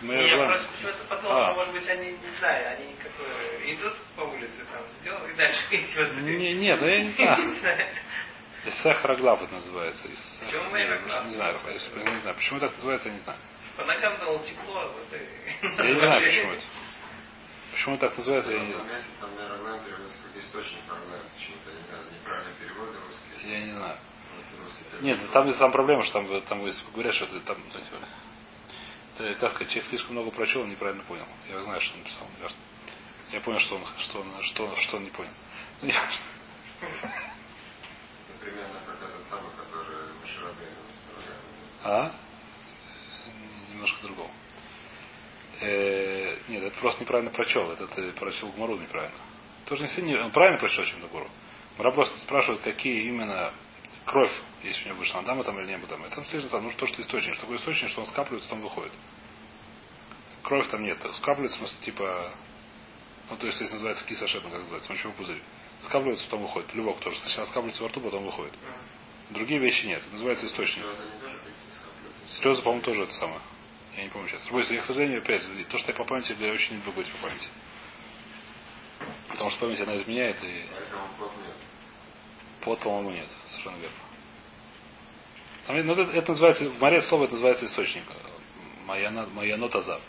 мэра 0.01 0.25
Я 0.25 0.35
просто 0.47 0.67
почему-то 0.73 1.03
подумал, 1.09 1.37
А. 1.37 1.45
что, 1.45 1.55
может 1.55 1.73
быть, 1.73 1.87
они, 1.89 2.11
не 2.11 2.37
знаю, 2.39 2.77
они 2.77 2.93
как 3.01 3.11
бы 3.13 3.71
идут 3.71 3.93
по 4.15 4.21
улице, 4.21 4.65
там, 4.71 4.81
сделал 4.99 5.25
и 5.27 5.33
дальше 5.35 5.61
идет. 5.71 6.13
Не, 6.17 6.53
нет, 6.55 6.81
я 6.81 7.03
не 7.03 7.11
знаю. 7.11 7.93
Из 8.65 8.75
сахароглав 8.81 9.41
это 9.41 9.53
называется. 9.53 10.07
Из, 10.09 10.43
Почему 10.45 10.69
мэроглав? 10.71 11.25
не 11.25 11.33
знаю, 11.35 11.59
если- 11.69 11.99
не 11.99 12.19
знаю. 12.19 12.35
Почему 12.35 12.59
так 12.59 12.71
называется, 12.73 13.07
я 13.07 13.13
не 13.13 13.19
знаю. 13.21 13.39
По 13.77 13.85
ногам 13.85 14.17
дал 14.19 14.39
тепло, 14.43 14.91
вот 14.93 15.07
и... 15.13 15.67
Я 15.77 15.83
не 15.83 15.93
знаю, 15.93 16.21
почему 16.25 16.51
это. 16.51 16.63
Почему 17.71 17.97
так 17.97 18.17
называется, 18.17 18.51
я 18.51 18.59
не 18.59 18.73
знаю. 18.73 18.89
месте 18.89 19.09
там, 19.21 19.29
наверное, 19.35 19.79
источник. 20.35 20.79
Почему-то, 20.83 21.71
не 21.71 21.83
знаю, 21.87 22.03
неправильный 22.13 22.53
перевод 22.59 22.89
русский. 22.89 23.49
Я 23.51 23.59
не 23.61 23.71
знаю. 23.71 23.97
Нет, 25.01 25.19
там, 25.31 25.53
там 25.53 25.71
проблема, 25.71 26.03
что 26.03 26.13
там, 26.13 26.41
там 26.43 26.65
говорят, 26.93 27.13
что 27.13 27.25
это 27.25 27.39
там, 27.41 27.57
ну, 27.73 27.79
это, 29.25 29.35
как 29.49 29.57
человек 29.67 29.85
слишком 29.85 30.13
много 30.13 30.31
прочел, 30.31 30.61
он 30.61 30.69
неправильно 30.69 31.03
понял. 31.03 31.25
Я 31.49 31.61
знаю, 31.61 31.81
что 31.81 31.93
он 31.93 31.99
написал, 31.99 32.27
кажется. 32.39 32.61
Я 33.31 33.41
понял, 33.41 33.59
что 33.59 33.75
он, 33.75 33.81
что 33.97 34.21
он, 34.21 34.43
что, 34.43 34.75
что 34.75 34.97
он 34.97 35.03
не 35.03 35.09
понял. 35.09 35.31
Ну, 35.81 35.87
я- 35.89 36.09
Примерно 38.39 38.79
как 38.85 38.95
этот 39.09 39.27
самый, 39.29 39.51
который 39.57 40.13
Маширабейн 40.21 40.73
А? 41.83 42.11
Немножко 43.71 44.01
другого. 44.03 44.31
Э, 45.59 46.37
нет, 46.47 46.63
это 46.63 46.79
просто 46.79 47.01
неправильно 47.01 47.31
прочел. 47.31 47.71
Это 47.71 47.87
ты 47.87 48.11
прочел 48.13 48.49
Гмару 48.51 48.77
неправильно. 48.77 49.17
Тоже 49.65 49.83
не 49.83 49.89
сильно, 49.89 50.23
он 50.25 50.31
правильно 50.31 50.59
прочел, 50.59 50.85
чем 50.85 50.99
Гмару. 51.07 51.27
Мара 51.77 51.91
просто 51.91 52.17
спрашивает, 52.19 52.61
какие 52.61 53.07
именно 53.07 53.51
кровь, 54.07 54.31
если 54.63 54.85
у 54.85 54.87
него 54.87 54.99
вышла 54.99 55.19
Адама 55.19 55.43
там 55.43 55.59
или 55.59 55.67
не 55.67 55.85
там. 55.85 56.03
Это 56.05 56.23
слышно 56.23 56.49
там, 56.49 56.63
ну 56.63 56.71
то, 56.75 56.87
что 56.87 57.01
источник. 57.01 57.33
Что 57.33 57.41
такое 57.41 57.57
источник, 57.57 57.89
что 57.89 58.01
он 58.01 58.07
скапливается, 58.07 58.49
потом 58.49 58.63
выходит. 58.63 58.93
Кровь 60.43 60.67
там 60.69 60.81
нет. 60.81 60.97
Скапливается, 61.15 61.57
в 61.57 61.59
смысле, 61.59 61.77
типа, 61.81 62.33
ну 63.29 63.35
то 63.35 63.45
есть, 63.45 63.59
если 63.59 63.73
называется 63.75 64.05
кисашет, 64.05 64.43
ну 64.43 64.49
как 64.49 64.59
называется, 64.61 64.91
мочевой 64.91 65.13
пузырь. 65.13 65.41
Скапливается, 65.81 66.25
потом 66.25 66.41
выходит. 66.43 66.69
Плевок 66.69 66.99
тоже. 67.01 67.19
Сначала 67.19 67.45
скапливается 67.47 67.83
во 67.83 67.89
рту, 67.89 68.01
потом 68.01 68.25
выходит. 68.25 68.53
Другие 69.29 69.59
вещи 69.59 69.85
нет. 69.85 70.01
Это 70.01 70.13
называется 70.13 70.47
источник. 70.47 70.85
Слезы 72.41 72.61
по-моему, 72.61 72.83
тоже 72.83 73.03
это 73.03 73.13
самое. 73.13 73.41
Я 73.97 74.03
не 74.03 74.09
помню 74.09 74.29
сейчас. 74.29 74.43
Другой, 74.43 74.65
я, 74.69 74.81
к 74.81 74.85
сожалению, 74.85 75.19
опять, 75.19 75.41
то, 75.69 75.77
что 75.77 75.91
я 75.91 75.97
по 75.97 76.05
памяти, 76.05 76.35
я 76.39 76.53
очень 76.53 76.71
не 76.71 76.77
люблю 76.77 76.93
говорить 76.93 77.11
по 77.11 77.27
памяти. 77.27 77.49
Потому 79.29 79.49
что 79.49 79.59
память 79.59 79.81
она 79.81 79.97
изменяет, 79.97 80.37
и 80.43 80.65
Поэтому 80.71 81.31
по-моему, 82.75 83.11
нет. 83.11 83.27
Совершенно 83.47 83.77
верно. 83.77 83.95
Там, 85.65 85.85
ну, 85.85 85.93
это, 85.93 86.11
это 86.11 86.31
называется, 86.31 86.69
в 86.69 86.79
море 86.81 87.01
слово 87.01 87.23
это 87.25 87.33
называется 87.33 87.65
источник. 87.65 88.03
Майяно- 88.85 89.29
Майянотазав. 89.33 90.01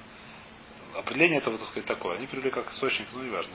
Определение 0.95 1.39
этого, 1.39 1.59
так 1.59 1.67
сказать, 1.69 1.87
такое. 1.87 2.17
Они 2.19 2.27
привели 2.27 2.51
как 2.51 2.71
источник, 2.71 3.07
ну, 3.13 3.23
неважно. 3.23 3.53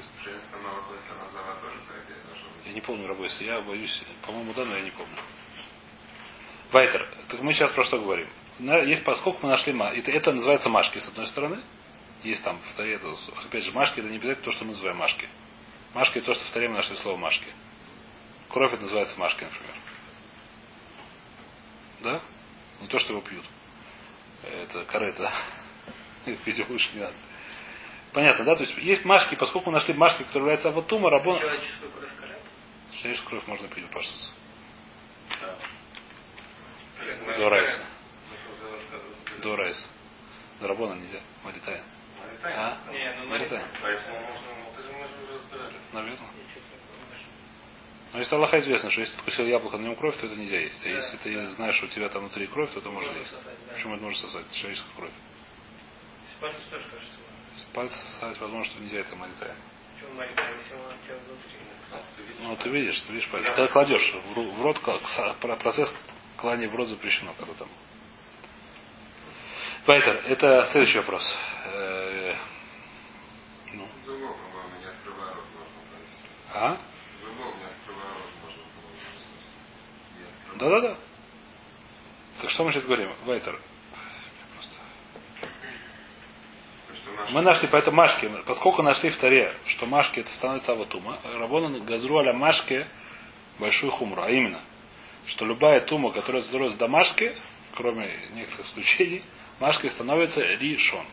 Я 2.65 2.73
не 2.73 2.81
помню, 2.81 3.07
Рабойса. 3.07 3.43
Я 3.43 3.61
боюсь, 3.61 4.03
по-моему, 4.25 4.53
да, 4.53 4.65
но 4.65 4.75
я 4.77 4.81
не 4.83 4.91
помню. 4.91 5.15
Вайтер. 6.71 7.07
Так 7.29 7.41
мы 7.41 7.53
сейчас 7.53 7.71
про 7.71 7.83
что 7.83 7.99
говорим? 7.99 8.27
Есть, 8.59 9.03
поскольку 9.03 9.39
мы 9.43 9.49
нашли 9.49 9.73
ма- 9.73 9.89
это, 9.91 10.11
это 10.11 10.31
называется 10.31 10.69
машки, 10.69 10.97
с 10.97 11.07
одной 11.07 11.27
стороны. 11.27 11.59
Есть 12.23 12.43
там, 12.43 12.59
в 12.59 12.73
Таре, 12.77 12.93
это, 12.95 13.13
опять 13.45 13.63
же, 13.63 13.71
машки, 13.73 13.99
это 13.99 14.09
не 14.09 14.15
обязательно 14.17 14.45
то, 14.45 14.51
что 14.51 14.63
мы 14.63 14.71
называем 14.71 14.97
машки. 14.97 15.27
Машки 15.93 16.19
это 16.19 16.27
то, 16.27 16.33
что 16.35 16.45
в 16.45 16.49
Таре 16.51 16.69
мы 16.69 16.75
нашли 16.75 16.95
слово 16.97 17.17
машки. 17.17 17.47
Кровь 18.53 18.71
это 18.71 18.83
называется 18.83 19.19
машки, 19.19 19.43
например. 19.43 19.75
Да? 22.01 22.21
Не 22.81 22.87
то, 22.87 22.99
что 22.99 23.13
его 23.13 23.21
пьют. 23.23 23.43
Это 24.43 24.85
корыто. 24.85 25.31
Пить 26.45 26.69
лучше 26.69 26.91
не 26.93 27.01
надо. 27.01 27.15
Понятно, 28.11 28.45
да? 28.45 28.55
То 28.55 28.61
есть 28.61 28.77
есть 28.77 29.05
машки, 29.05 29.33
поскольку 29.33 29.71
мы 29.71 29.77
нашли 29.77 29.95
машки, 29.95 30.19
которые 30.19 30.41
являются 30.41 30.69
аватума, 30.69 31.09
рабон... 31.09 31.39
Человеческую 31.39 31.91
кровь 31.93 32.11
король? 32.19 32.37
Человеческую 32.91 33.29
кровь 33.31 33.47
можно 33.47 33.67
пить 33.69 33.89
паштус. 33.89 34.33
Как 36.99 37.37
До 37.37 37.49
райса. 37.49 37.85
До 39.41 39.55
райса. 39.55 39.87
До 40.59 40.67
рабона 40.67 40.93
нельзя. 40.93 41.19
Маритайн. 41.43 41.81
А? 42.43 42.77
Не, 42.91 43.15
ну 43.17 43.29
Маритайн. 43.31 43.65
Поэтому 43.81 44.19
можно, 44.19 44.93
мы 44.93 45.07
же 45.07 45.33
разбирались. 45.33 45.81
Наверное. 45.91 46.29
Но 48.13 48.19
если 48.19 48.35
Аллаха 48.35 48.59
известно, 48.59 48.91
что 48.91 49.01
если 49.01 49.13
ты 49.15 49.19
откусил 49.19 49.45
яблоко, 49.47 49.77
на 49.77 49.83
нем 49.83 49.95
кровь, 49.95 50.15
то 50.17 50.27
это 50.27 50.35
нельзя 50.35 50.59
есть. 50.59 50.85
А 50.85 50.89
если 50.89 51.17
ты 51.17 51.47
знаешь, 51.51 51.75
что 51.75 51.85
у 51.87 51.89
тебя 51.89 52.09
там 52.09 52.21
внутри 52.21 52.45
кровь, 52.47 52.71
то 52.71 52.79
это 52.79 52.89
можно 52.89 53.09
есть. 53.17 53.35
Почему 53.73 53.95
это 53.95 54.03
можно 54.03 54.21
сосать? 54.21 54.45
Это 54.45 54.55
человеческая 54.55 54.95
кровь. 54.95 55.11
С 56.37 56.41
пальца 56.41 56.61
тоже 56.69 56.85
кажется. 56.85 57.17
С 57.57 57.63
пальца 57.73 57.97
сосать, 57.97 58.39
возможно, 58.39 58.65
что 58.71 58.81
нельзя 58.81 58.99
это 58.99 59.15
внутри? 59.15 59.47
Ну, 62.41 62.55
ты 62.57 62.69
видишь, 62.69 62.99
ты 63.01 63.13
видишь 63.13 63.29
палец. 63.29 63.47
Когда 63.47 63.67
кладешь 63.67 64.15
в 64.35 64.61
рот, 64.61 64.79
процесс 65.59 65.91
клания 66.37 66.67
в 66.69 66.75
рот 66.75 66.87
запрещено, 66.89 67.33
когда 67.37 67.53
там. 67.53 67.69
Вайтер, 69.85 70.23
это 70.27 70.69
следующий 70.71 70.99
вопрос. 70.99 71.23
Э, 71.65 72.35
Ну, 73.73 73.87
а? 76.53 76.77
Зубов 77.23 77.55
не 77.55 77.65
открывая 77.65 78.13
рот 78.13 78.29
можно, 78.43 78.63
по-моему, 78.75 78.99
не 80.17 80.23
открывая. 80.23 80.52
Да-да-да. 80.63 80.97
Так 82.41 82.49
что 82.51 82.63
мы 82.63 82.71
сейчас 82.71 82.85
говорим? 82.85 83.11
Вайтер. 83.25 83.59
Мы 87.31 87.41
нашли, 87.41 87.67
поэтому 87.69 87.97
Машки, 87.97 88.31
поскольку 88.45 88.81
нашли 88.81 89.09
в 89.09 89.17
Таре, 89.17 89.55
что 89.67 89.85
Машки 89.85 90.21
это 90.21 90.31
становится 90.31 90.71
аватума, 90.71 91.19
Рабона 91.23 91.79
газру 91.79 92.17
аля 92.19 92.33
Машке 92.33 92.87
большую 93.59 93.91
хумру, 93.91 94.21
а 94.21 94.29
именно, 94.29 94.61
что 95.25 95.45
любая 95.45 95.81
тума, 95.81 96.11
которая 96.11 96.41
задалась 96.41 96.75
до 96.75 96.87
Машки, 96.87 97.35
кроме 97.75 98.09
некоторых 98.31 98.67
исключений, 98.67 99.21
Машкой 99.59 99.91
становится 99.91 100.41
ришон. 100.41 101.05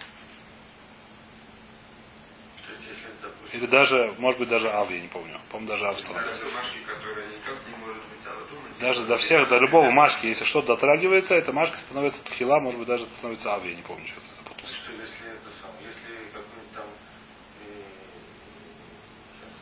Или 3.52 3.66
даже, 3.66 4.14
может 4.18 4.38
быть, 4.38 4.48
даже 4.48 4.70
Ав, 4.70 4.90
я 4.90 5.00
не 5.00 5.08
помню. 5.08 5.40
По-моему, 5.50 5.72
даже 5.72 5.88
Ав 5.88 5.98
становится. 5.98 6.44
Даже 6.44 6.54
машки, 6.54 6.78
которые 6.86 7.28
никак 7.28 7.56
не 7.66 7.76
может 7.84 8.02
быть 8.04 8.26
аватумой. 8.26 8.69
Даже 8.80 9.04
до 9.04 9.18
всех, 9.18 9.48
до 9.48 9.58
любого 9.58 9.90
Машки, 9.90 10.26
если 10.26 10.44
что-то 10.44 10.68
дотрагивается, 10.68 11.34
эта 11.34 11.52
Машка 11.52 11.76
становится 11.78 12.22
тхила, 12.24 12.60
может 12.60 12.78
быть, 12.78 12.88
даже 12.88 13.04
становится 13.18 13.54
Ав, 13.54 13.64
я 13.64 13.74
не 13.74 13.82
помню, 13.82 14.06
сейчас 14.06 14.26
я 14.28 14.34
запутался. 14.36 14.74
что 14.74 14.92
если 14.92 15.04
если 15.84 16.24
какой-нибудь 16.32 16.72
там, 16.74 16.86
э, 17.60 17.82
сейчас, 19.36 19.52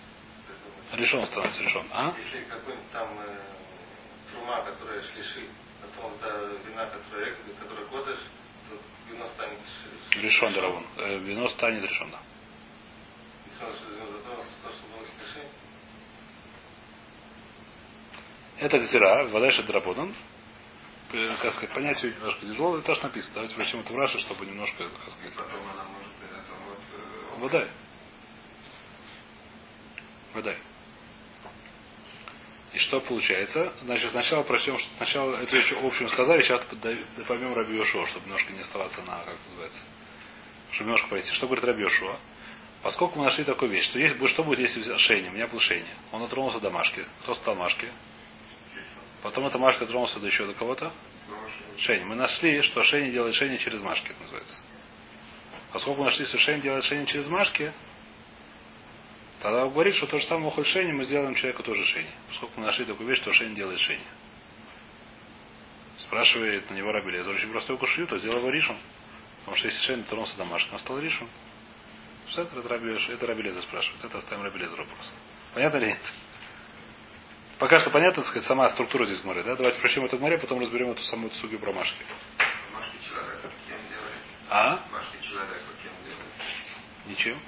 придумать. 0.47 1.01
Решен 1.01 1.27
становится, 1.27 1.63
решен. 1.65 1.87
А? 1.91 2.15
если 2.17 2.45
какой-нибудь 2.45 2.91
там 2.93 3.09
э, 3.27 3.39
трума, 4.31 4.63
которая 4.63 5.03
шлиши, 5.03 5.49
потом 5.83 6.13
да, 6.23 6.29
вина, 6.69 6.87
которая 6.87 7.31
эквы, 7.33 7.55
которая 7.61 7.87
кодыш, 7.87 8.19
то 8.71 8.77
вино 9.13 9.27
станет 9.35 9.59
ш- 9.59 10.21
Решен, 10.21 10.53
Даравон. 10.55 10.87
Э, 10.97 11.19
Вино 11.19 11.49
станет 11.49 11.83
решен, 11.83 12.11
да. 12.11 12.19
И 13.47 13.59
снова, 13.59 13.73
что 13.75 13.83
то, 13.85 14.71
что 14.71 14.87
было 14.97 15.05
шлиши, 15.07 15.47
Это 18.59 18.79
гзира, 18.79 19.25
Вадайша 19.29 19.63
Драбодан. 19.63 20.15
Э, 21.13 21.37
Как 21.41 21.55
сказать, 21.55 21.71
понятие 21.71 22.13
немножко 22.13 22.45
тяжело, 22.45 22.77
это 22.77 22.87
тоже 22.89 23.03
написано. 23.05 23.35
Давайте 23.35 23.55
прочтем 23.55 23.81
это 23.81 23.93
в 23.93 23.97
Раши, 23.97 24.19
чтобы 24.19 24.47
немножко, 24.47 24.85
как 24.85 25.13
сказать, 25.15 25.33
это 25.33 25.43
вот... 25.43 26.79
э, 26.93 27.41
Водай. 27.41 27.69
Водай. 30.35 30.57
И 32.75 32.79
что 32.79 33.01
получается? 33.01 33.73
Значит, 33.83 34.11
сначала 34.11 34.43
прочтем, 34.43 34.77
что 34.79 34.95
сначала 34.97 35.37
эту 35.37 35.57
вещь 35.57 35.73
общую 35.73 36.09
сказали, 36.11 36.43
сейчас 36.43 36.67
поймем 37.27 37.55
Раби 37.55 37.77
Йошуа, 37.77 38.07
чтобы 38.09 38.27
немножко 38.27 38.53
не 38.53 38.61
оставаться 38.61 39.01
на, 39.03 39.19
как 39.21 39.35
это 39.35 39.49
называется, 39.51 39.81
чтобы 40.73 40.85
немножко 40.91 41.09
пойти. 41.09 41.33
Что 41.33 41.47
говорит 41.47 41.65
Рабешуа? 41.65 42.19
Поскольку 42.83 43.19
мы 43.19 43.25
нашли 43.25 43.45
такую 43.45 43.71
вещь, 43.71 43.87
что 43.87 43.99
есть, 43.99 44.17
что 44.29 44.45
будет, 44.45 44.59
если 44.61 44.97
шейни? 44.99 45.29
У 45.29 45.33
меня 45.33 45.47
был 45.47 45.59
шейни. 45.61 45.89
Он 46.13 46.21
дотронулся 46.21 46.61
до 46.61 46.71
Машки. 46.71 47.07
Кто 47.23 47.35
стал 47.35 47.55
Машки? 47.55 47.89
Потом 49.23 49.47
эта 49.47 49.59
Машка 49.59 49.81
дотронулся 49.81 50.21
до 50.21 50.27
еще 50.27 50.47
до 50.47 50.55
кого-то? 50.55 50.93
Шейни. 51.79 52.05
Мы 52.05 52.15
нашли, 52.15 52.63
что 52.63 52.83
Шейни 52.83 53.11
делает 53.11 53.35
Шейни 53.35 53.57
через 53.57 53.81
Машки, 53.81 54.09
это 54.09 54.21
называется. 54.21 54.57
Поскольку 55.73 56.05
нашли, 56.05 56.27
что 56.27 56.39
Шейни 56.39 56.61
делает 56.61 56.85
Шейни 56.85 57.05
через 57.07 57.27
Машки, 57.29 57.73
тогда 59.41 59.65
он 59.65 59.73
говорит, 59.73 59.95
что 59.95 60.07
то 60.07 60.19
же 60.19 60.27
самое 60.27 60.49
ухоль 60.49 60.65
Шейни 60.65 60.93
мы 60.93 61.05
сделаем 61.05 61.35
человеку 61.35 61.63
тоже 61.63 61.85
Шейни. 61.85 62.11
Поскольку 62.29 62.61
мы 62.61 62.67
нашли 62.67 62.85
такую 62.85 63.09
вещь, 63.09 63.19
что 63.19 63.33
Шейни 63.33 63.55
делает 63.55 63.81
Шейни. 63.81 64.05
Спрашивает 65.99 66.71
на 66.71 66.75
него 66.75 66.93
Раби 66.93 67.11
Лезер. 67.11 67.35
Очень 67.35 67.51
простой 67.51 67.77
кушью, 67.77 68.07
то 68.07 68.19
сделал 68.19 68.39
его 68.39 68.51
Ришон. 68.51 68.79
Потому 69.41 69.57
что 69.57 69.69
если 69.69 69.81
Шейни 69.83 70.03
дотронулся 70.03 70.37
до 70.37 70.45
Машки, 70.45 70.73
он 70.73 70.79
стал 70.79 70.99
Ришон. 71.01 71.29
Что 72.29 72.43
это, 72.43 72.59
это, 72.59 73.13
это 73.13 73.33
Лезер 73.33 73.63
спрашивает. 73.63 74.05
Это 74.05 74.19
оставим 74.19 74.45
Раби 74.45 74.59
Лезер 74.59 74.79
вопрос. 74.79 75.13
Понятно 75.55 75.79
ли 75.79 75.87
нет? 75.89 76.01
Пока 77.59 77.81
что 77.81 77.91
понятно, 77.91 78.23
так 78.23 78.31
сказать, 78.31 78.47
сама 78.47 78.69
структура 78.71 79.05
здесь 79.05 79.25
море, 79.25 79.43
да? 79.43 79.57
Давайте 79.57 79.81
прочтем 79.81 80.05
эту 80.05 80.19
море, 80.19 80.39
потом 80.39 80.61
разберем 80.61 80.91
эту 80.93 81.03
самую 81.03 81.33
суги 81.33 81.57
про 81.57 81.73
Машки. 81.73 82.05
Машки 82.73 82.97
человека 83.09 83.51
кем 83.67 83.79
делали? 83.89 84.21
А? 84.49 84.81
Машки 84.93 85.21
человека 85.23 85.55
кем 85.83 85.93
делали? 86.05 86.29
Ничем. 87.07 87.39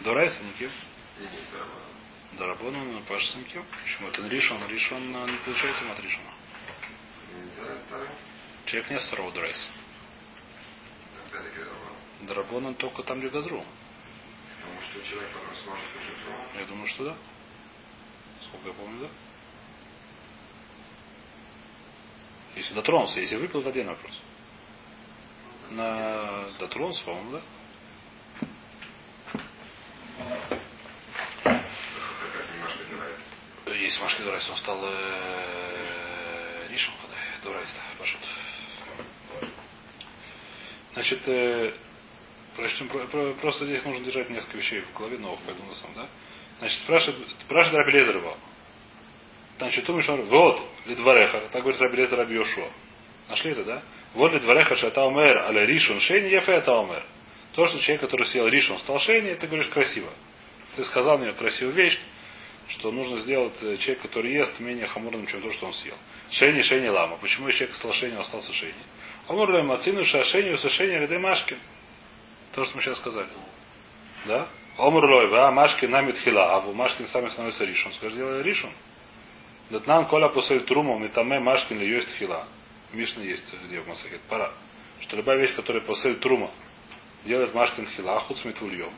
Дурайса 0.00 0.44
никем. 0.44 0.70
Здорово. 1.50 1.82
Дарабону, 2.38 3.02
Паша 3.08 3.38
никем. 3.38 3.64
Почему? 3.84 4.08
Это 4.08 4.26
Ришон, 4.26 4.66
Ришон 4.68 5.08
не 5.26 5.36
получает 5.44 5.82
им 5.82 5.90
от 5.90 6.00
вторым? 7.86 8.08
Человек 8.66 8.90
не 8.90 8.98
второго 8.98 9.32
это 11.40 11.54
здорово. 11.54 11.96
Дарабонан 12.20 12.74
только 12.74 13.02
там, 13.02 13.18
где 13.18 13.28
Газру. 13.28 13.64
Потому 14.60 14.80
что 14.80 15.10
человек 15.10 15.30
потом 15.32 15.56
сможет 15.64 15.84
ром. 16.26 16.36
Я 16.56 16.64
думаю, 16.66 16.88
что 16.88 17.04
да. 17.04 17.16
Сколько 18.48 18.68
я 18.68 18.74
помню, 18.74 19.00
да? 19.00 19.08
Если 22.56 22.74
дотронулся, 22.74 23.20
если 23.20 23.36
выпил, 23.36 23.60
это 23.60 23.70
один 23.70 23.86
вопрос. 23.88 24.12
На 25.70 26.48
дотронулся, 26.58 27.02
по-моему, 27.04 27.32
да? 27.32 27.42
Есть 33.74 34.00
Машки 34.00 34.22
Дурайс, 34.22 34.48
он 34.50 34.56
стал 34.58 34.80
э, 34.84 36.66
Ришем, 36.68 36.92
Дурайс, 37.42 37.68
да, 37.74 37.80
пошел. 37.98 38.20
Значит, 40.94 41.22
э, 41.26 41.74
прочтем, 42.54 42.88
про- 42.88 43.06
про- 43.06 43.34
просто 43.34 43.64
здесь 43.66 43.84
нужно 43.84 44.04
держать 44.04 44.28
несколько 44.30 44.58
вещей 44.58 44.82
в 44.82 44.92
голове 44.96 45.18
новых, 45.18 45.40
поэтому 45.46 45.74
сам, 45.74 45.94
да? 45.94 46.08
Значит, 46.62 46.78
спрашивает, 46.82 47.28
спрашивает 47.40 47.86
Раби 47.86 47.98
Лезер 47.98 48.16
его. 48.18 48.36
Значит, 49.58 49.84
думаешь, 49.84 50.06
вот, 50.06 50.60
Лидвареха, 50.86 51.40
так 51.50 51.60
говорит 51.60 51.80
Раби 51.80 51.96
Лезер 51.96 52.16
Раби 52.16 52.36
Йошуа. 52.36 52.68
Нашли 53.28 53.50
это, 53.50 53.64
да? 53.64 53.82
Вот 54.14 54.30
Лидвареха 54.30 54.76
Шата 54.76 55.02
Умер, 55.04 55.38
аля 55.38 55.64
Ришон 55.64 55.98
Шейни, 55.98 56.28
Ефе 56.28 56.52
это 56.52 56.72
Умер. 56.72 57.02
То, 57.54 57.66
что 57.66 57.80
человек, 57.80 58.02
который 58.02 58.28
съел 58.28 58.46
Ришон, 58.46 58.78
стал 58.78 59.00
Шейни, 59.00 59.34
ты 59.34 59.48
говоришь 59.48 59.66
красиво. 59.70 60.08
Ты 60.76 60.84
сказал 60.84 61.18
мне 61.18 61.32
красивую 61.32 61.74
вещь, 61.74 61.98
что 62.68 62.92
нужно 62.92 63.18
сделать 63.18 63.60
э, 63.60 63.76
человек, 63.78 64.02
который 64.02 64.32
ест, 64.32 64.60
менее 64.60 64.86
хамурным, 64.86 65.26
чем 65.26 65.42
то, 65.42 65.50
что 65.50 65.66
он 65.66 65.72
съел. 65.72 65.96
Шейни, 66.30 66.60
шейни 66.60 66.86
лама. 66.86 67.16
Почему 67.16 67.50
человек 67.50 67.74
стал 67.74 67.92
шейни, 67.92 68.14
он 68.14 68.20
остался 68.20 68.52
шейни? 68.52 68.78
Амур 69.26 69.50
мацину 69.64 70.04
шашению 70.04 70.56
сашени 70.58 70.92
ряды 70.92 71.18
машкин. 71.18 71.58
То, 72.52 72.64
что 72.64 72.76
мы 72.76 72.82
сейчас 72.82 72.98
сказали. 72.98 73.30
Да? 74.26 74.48
Омр 74.78 75.34
а 75.34 75.50
машкин 75.50 75.90
намит 75.90 76.16
хила, 76.18 76.56
а 76.56 76.60
в 76.60 76.74
машкин 76.74 77.06
сами 77.06 77.28
становится 77.28 77.64
ришон. 77.64 77.92
Скажи, 77.92 78.16
делай 78.16 78.42
ришон. 78.42 78.72
Датнан 79.70 80.06
коля 80.06 80.28
посыль 80.28 80.64
труму, 80.64 80.98
метаме 80.98 81.40
машкин 81.40 81.78
ли 81.78 81.88
есть 81.88 82.10
хила. 82.16 82.46
Мишна 82.92 83.22
есть, 83.22 83.44
где 83.64 83.80
в 83.80 83.88
Масахет. 83.88 84.20
Пора. 84.22 84.52
Что 85.00 85.16
любая 85.16 85.38
вещь, 85.38 85.54
которая 85.54 85.82
посыль 85.82 86.16
трума, 86.18 86.50
делает 87.24 87.54
машкин 87.54 87.86
хила, 87.86 88.18
худ 88.20 88.36
смитвульем. 88.38 88.92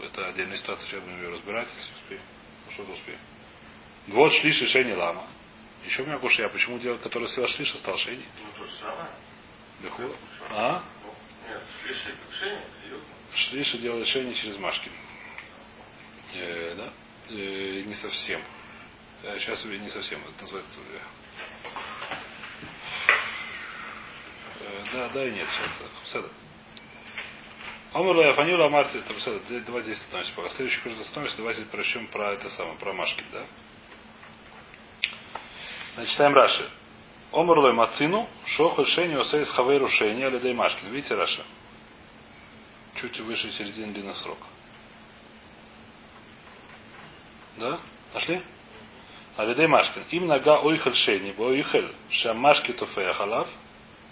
Это 0.00 0.28
отдельная 0.28 0.56
ситуация, 0.56 0.88
сейчас 0.88 1.02
будем 1.02 1.20
ее 1.22 1.30
разбирать, 1.30 1.68
если 1.76 1.92
успеем. 1.92 2.22
Ну 2.66 2.72
что-то 2.72 2.92
успеем. 2.92 3.18
Вот 4.08 4.32
шлиш 4.32 4.62
и 4.62 4.66
шени 4.66 4.92
лама. 4.92 5.24
Еще 5.84 6.02
у 6.02 6.06
меня 6.06 6.18
кушай, 6.18 6.44
а 6.44 6.48
почему 6.48 6.78
делать, 6.78 7.02
который 7.02 7.28
съел 7.28 7.46
шлиша, 7.48 7.78
стал 7.78 7.96
шени? 7.96 8.24
Ну, 8.42 8.62
то 8.62 8.64
же 8.64 8.74
самое. 8.80 9.10
А? 10.50 10.82
Нет, 11.48 11.62
слишай, 11.82 12.12
как 12.12 12.34
серьезно. 12.38 13.17
Шлиша 13.34 13.78
делает 13.78 14.06
шени 14.06 14.34
через 14.34 14.58
машкин. 14.58 14.92
Э, 16.34 16.74
да? 16.76 16.92
Э, 17.30 17.82
не 17.82 17.94
совсем. 17.94 18.40
Э, 19.22 19.38
сейчас 19.38 19.64
увидим, 19.64 19.84
не 19.84 19.90
совсем. 19.90 20.20
Это 20.20 20.42
называется... 20.42 20.72
э, 20.80 20.98
э, 24.60 24.84
да, 24.92 25.08
да 25.08 25.28
и 25.28 25.32
нет. 25.32 25.46
Сейчас. 25.48 26.12
Седа. 26.12 26.28
Амура 27.92 28.30
Афанила 28.30 28.66
Амарти, 28.66 28.98
это 28.98 29.18
Седа. 29.20 29.40
Давайте 29.66 29.92
здесь 29.92 30.02
остановимся 30.04 30.34
пока. 30.34 30.50
Следующий 30.50 30.80
курс 30.80 30.98
остановимся. 31.00 31.36
Давайте 31.38 31.62
прочтем 31.64 32.06
про 32.08 32.32
это 32.32 32.48
самое, 32.50 32.76
про 32.76 32.92
Машкин, 32.92 33.24
да? 33.32 33.46
Значит, 35.94 36.12
читаем 36.12 36.34
Раши. 36.34 36.70
Омрлой 37.32 37.72
Мацину, 37.72 38.28
Шоху 38.46 38.84
Шени 38.86 39.14
Осейс 39.14 39.50
Хавейру 39.50 39.88
Шени, 39.88 40.22
Алидей 40.22 40.54
Машкин. 40.54 40.90
Видите 40.90 41.14
Раша? 41.14 41.44
Чуть 43.00 43.20
выше 43.20 43.50
середины 43.52 43.92
длинных 43.92 44.16
срок. 44.16 44.38
Да? 47.56 47.78
Нашли? 48.14 48.42
Алидей 49.36 49.66
Машкин. 49.68 50.02
Им 50.10 50.26
нога 50.26 50.60
ойхель 50.60 50.94
шейни, 50.94 51.32
бо 51.32 51.44
ойхель 51.44 51.94
шамашки 52.10 52.72
туфея 52.72 53.12
халав. 53.12 53.48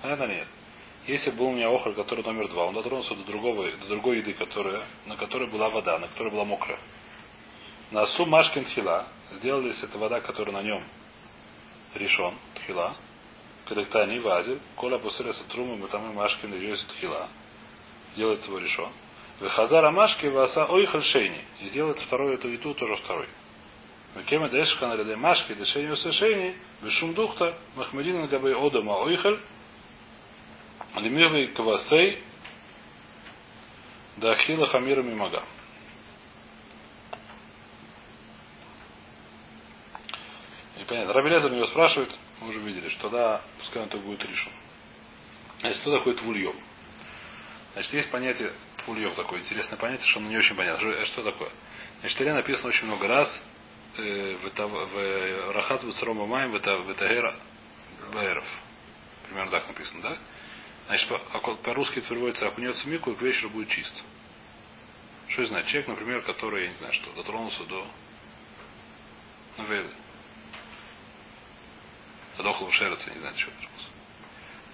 Понятно 0.02 0.26
нет? 0.26 0.46
Если 1.06 1.30
был 1.30 1.46
у 1.46 1.52
меня 1.52 1.68
охоль, 1.68 1.94
который 1.94 2.24
номер 2.24 2.48
два, 2.48 2.66
он 2.66 2.74
дотронулся 2.74 3.14
до, 3.14 3.24
другого, 3.24 3.70
до 3.70 3.86
другой 3.86 4.18
еды, 4.18 4.34
которая, 4.34 4.82
на 5.06 5.16
которой 5.16 5.48
была 5.48 5.68
вода, 5.70 5.98
на 5.98 6.08
которой 6.08 6.30
была 6.30 6.44
мокрая. 6.44 6.78
На 7.92 8.06
су 8.06 8.26
машкин 8.26 8.64
тхила, 8.64 9.06
сделались 9.32 9.82
это 9.82 9.98
вода, 9.98 10.20
которая 10.20 10.54
на 10.54 10.62
нем 10.62 10.84
решен, 11.94 12.34
тхила, 12.54 12.96
кадектани 13.66 14.18
вазель, 14.18 14.58
коля 14.74 14.98
пусыля 14.98 15.32
сатрумы, 15.32 15.76
мы 15.76 15.88
там 15.88 16.10
и 16.10 16.14
машкин 16.14 16.54
и 16.54 16.76
тхила, 16.76 17.28
делает 18.16 18.44
его 18.44 18.58
решен. 18.58 18.88
Вехазара 19.40 19.90
машки 19.90 20.26
васа 20.26 20.64
ойхаль 20.64 21.02
шейни, 21.02 21.44
и 21.60 21.66
сделает 21.66 21.98
второй 21.98 22.34
эту 22.34 22.48
еду 22.48 22.74
тоже 22.74 22.96
второй. 22.96 23.28
Кема 24.26 24.48
дэшка 24.48 24.86
на 24.88 24.96
ряде 24.96 25.14
машки, 25.14 25.52
дешени 25.52 25.90
усешени, 25.90 26.56
бешум 26.80 27.12
духта, 27.12 27.56
махмедина 27.76 28.26
габей 28.26 28.54
одама 28.54 28.92
ойхаль, 29.02 29.38
лемиры 30.96 31.48
квасей, 31.48 32.22
да 34.16 34.34
хила 34.36 34.66
хамира 34.66 35.02
мимага. 35.02 35.44
И 40.80 40.84
понятно. 40.84 41.12
Рабелезер 41.12 41.52
него 41.52 41.66
спрашивает, 41.66 42.16
мы 42.40 42.48
уже 42.48 42.58
видели, 42.60 42.88
что 42.88 43.10
да, 43.10 43.42
пускай 43.58 43.82
он 43.82 43.90
так 43.90 44.00
будет 44.00 44.24
решен. 44.24 44.52
Значит, 45.60 45.80
что 45.82 45.98
такое 45.98 46.14
твульем? 46.14 46.56
Значит, 47.76 47.92
есть 47.92 48.10
понятие 48.10 48.52
твульев 48.78 49.14
такое 49.16 49.40
интересное 49.40 49.76
понятие, 49.76 50.06
что 50.06 50.18
оно 50.18 50.30
не 50.30 50.38
очень 50.38 50.56
понятно. 50.56 50.80
Что, 50.80 51.04
что 51.04 51.24
такое? 51.24 51.50
Значит, 52.00 52.16
Таре 52.16 52.32
написано 52.32 52.68
очень 52.70 52.86
много 52.86 53.06
раз 53.06 53.44
э, 53.98 54.36
в, 54.36 54.48
в 54.48 55.52
Рахат 55.52 55.82
в 55.82 56.26
Маем 56.26 56.52
в 56.52 56.56
Этагера 56.56 57.34
Баэров. 58.14 58.46
Примерно 59.26 59.50
так 59.50 59.68
написано, 59.68 60.00
да? 60.00 60.18
Значит, 60.86 61.12
а 61.34 61.38
по- 61.38 61.56
по-русски 61.56 61.98
это 61.98 62.08
переводится 62.08 62.48
окунется 62.48 62.82
в 62.82 62.86
мику 62.86 63.10
и 63.10 63.14
к 63.14 63.20
вечеру 63.20 63.50
будет 63.50 63.68
чист. 63.68 63.94
Что 65.28 65.42
это 65.42 65.50
значит? 65.50 65.68
Человек, 65.68 65.88
например, 65.88 66.22
который, 66.22 66.62
я 66.64 66.70
не 66.70 66.76
знаю, 66.76 66.94
что, 66.94 67.12
дотронулся 67.12 67.62
до 67.64 67.86
Навелы. 69.58 69.90
Задохлого 72.38 72.72
шерца, 72.72 73.10
не 73.12 73.20
знаю, 73.20 73.36
что 73.36 73.50
дотронулся. 73.50 73.88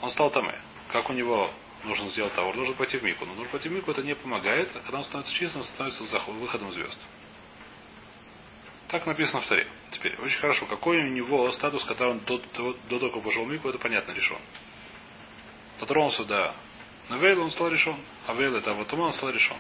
Он 0.02 0.10
стал 0.12 0.30
там. 0.30 0.52
Как 0.92 1.10
у 1.10 1.12
него 1.12 1.52
нужно 1.84 2.08
сделать 2.10 2.34
того? 2.34 2.52
Нужно 2.52 2.74
пойти 2.74 2.98
в 2.98 3.02
мику. 3.02 3.24
Но 3.24 3.34
нужно 3.34 3.50
пойти 3.50 3.68
в 3.68 3.72
мику, 3.72 3.90
это 3.90 4.02
не 4.02 4.14
помогает. 4.14 4.70
А 4.74 4.80
когда 4.80 4.98
он 4.98 5.04
становится 5.04 5.34
чистым, 5.34 5.64
становится 5.64 6.04
заход- 6.04 6.38
выходом 6.38 6.70
звезд. 6.72 6.98
Так 8.88 9.06
написано 9.06 9.40
в 9.40 9.46
Таре. 9.46 9.66
Теперь, 9.90 10.14
очень 10.16 10.38
хорошо. 10.38 10.66
Какой 10.66 10.98
у 10.98 11.08
него 11.08 11.50
статус, 11.52 11.84
когда 11.84 12.08
он 12.08 12.20
до, 12.20 12.38
до, 12.54 12.74
до 12.88 12.98
того, 12.98 13.12
как 13.12 13.22
пошел 13.22 13.44
в 13.44 13.48
мику, 13.48 13.68
это 13.68 13.78
понятно, 13.78 14.12
решен. 14.12 14.38
Дотронулся 15.80 16.24
до 16.24 16.54
Навейла, 17.08 17.42
он 17.44 17.50
стал 17.50 17.68
решен. 17.68 17.96
А 18.26 18.34
Вейла 18.34 18.58
это 18.58 18.74
вот 18.74 18.92
он 18.92 19.12
стал 19.14 19.30
решен. 19.30 19.56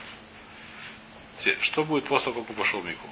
Теперь, 1.38 1.58
что 1.60 1.84
будет 1.84 2.04
после 2.04 2.26
того, 2.26 2.42
как 2.42 2.50
он 2.50 2.56
пошел 2.56 2.80
в 2.80 2.84
мику? 2.84 3.08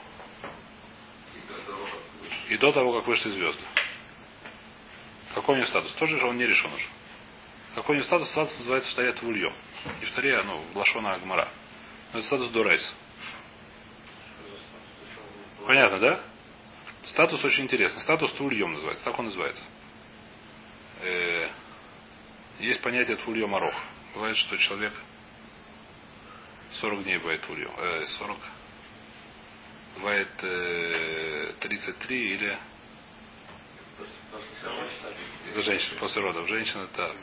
И 2.49 2.57
до 2.57 2.73
того, 2.73 2.92
как 2.99 3.07
вышли 3.07 3.31
звезды. 3.31 3.62
Какой 5.35 5.55
у 5.55 5.59
него 5.59 5.68
статус? 5.68 5.92
Тоже 5.94 6.18
же 6.18 6.27
он 6.27 6.37
не 6.37 6.46
решен 6.46 6.73
уже. 6.73 6.87
Какой 7.74 7.94
у 7.94 7.98
него 7.98 8.06
статус? 8.06 8.28
Статус 8.30 8.59
называется 8.59 8.90
в 8.90 8.94
Таре 8.94 9.12
Твульем. 9.12 9.52
И 10.00 10.04
в 10.04 10.11
Таре, 10.12 10.42
ну, 10.42 10.64
Лашона 10.74 11.14
Агмара. 11.14 11.48
Но 12.12 12.18
это 12.18 12.26
статус 12.26 12.48
Дурейс. 12.48 12.94
Понятно, 15.66 15.98
да? 15.98 16.20
Статус 17.04 17.44
очень 17.44 17.64
интересный. 17.64 18.02
Статус 18.02 18.33
Твульем 18.33 18.72
называется. 18.72 19.04
Так 19.04 19.18
он 19.18 19.26
называется. 19.26 19.64
Э, 21.00 21.48
есть 22.59 22.83
понятие 22.83 23.16
Твульем 23.16 23.54
Арох. 23.54 23.74
Бывает, 24.14 24.37
что 24.37 24.59
человек 24.59 24.92
40 26.72 27.04
дней 27.04 27.18
бывает 27.18 27.40
Твульем. 27.42 27.70
Э, 27.78 28.04
40 28.18 28.37
бывает 29.96 30.28
э, 30.42 31.52
33 31.61 32.35
или 32.35 32.59
это 35.51 35.62
женщина 35.62 35.99
после 35.99 36.23
родов. 36.23 36.49
Женщина 36.49 36.88
это, 36.93 37.14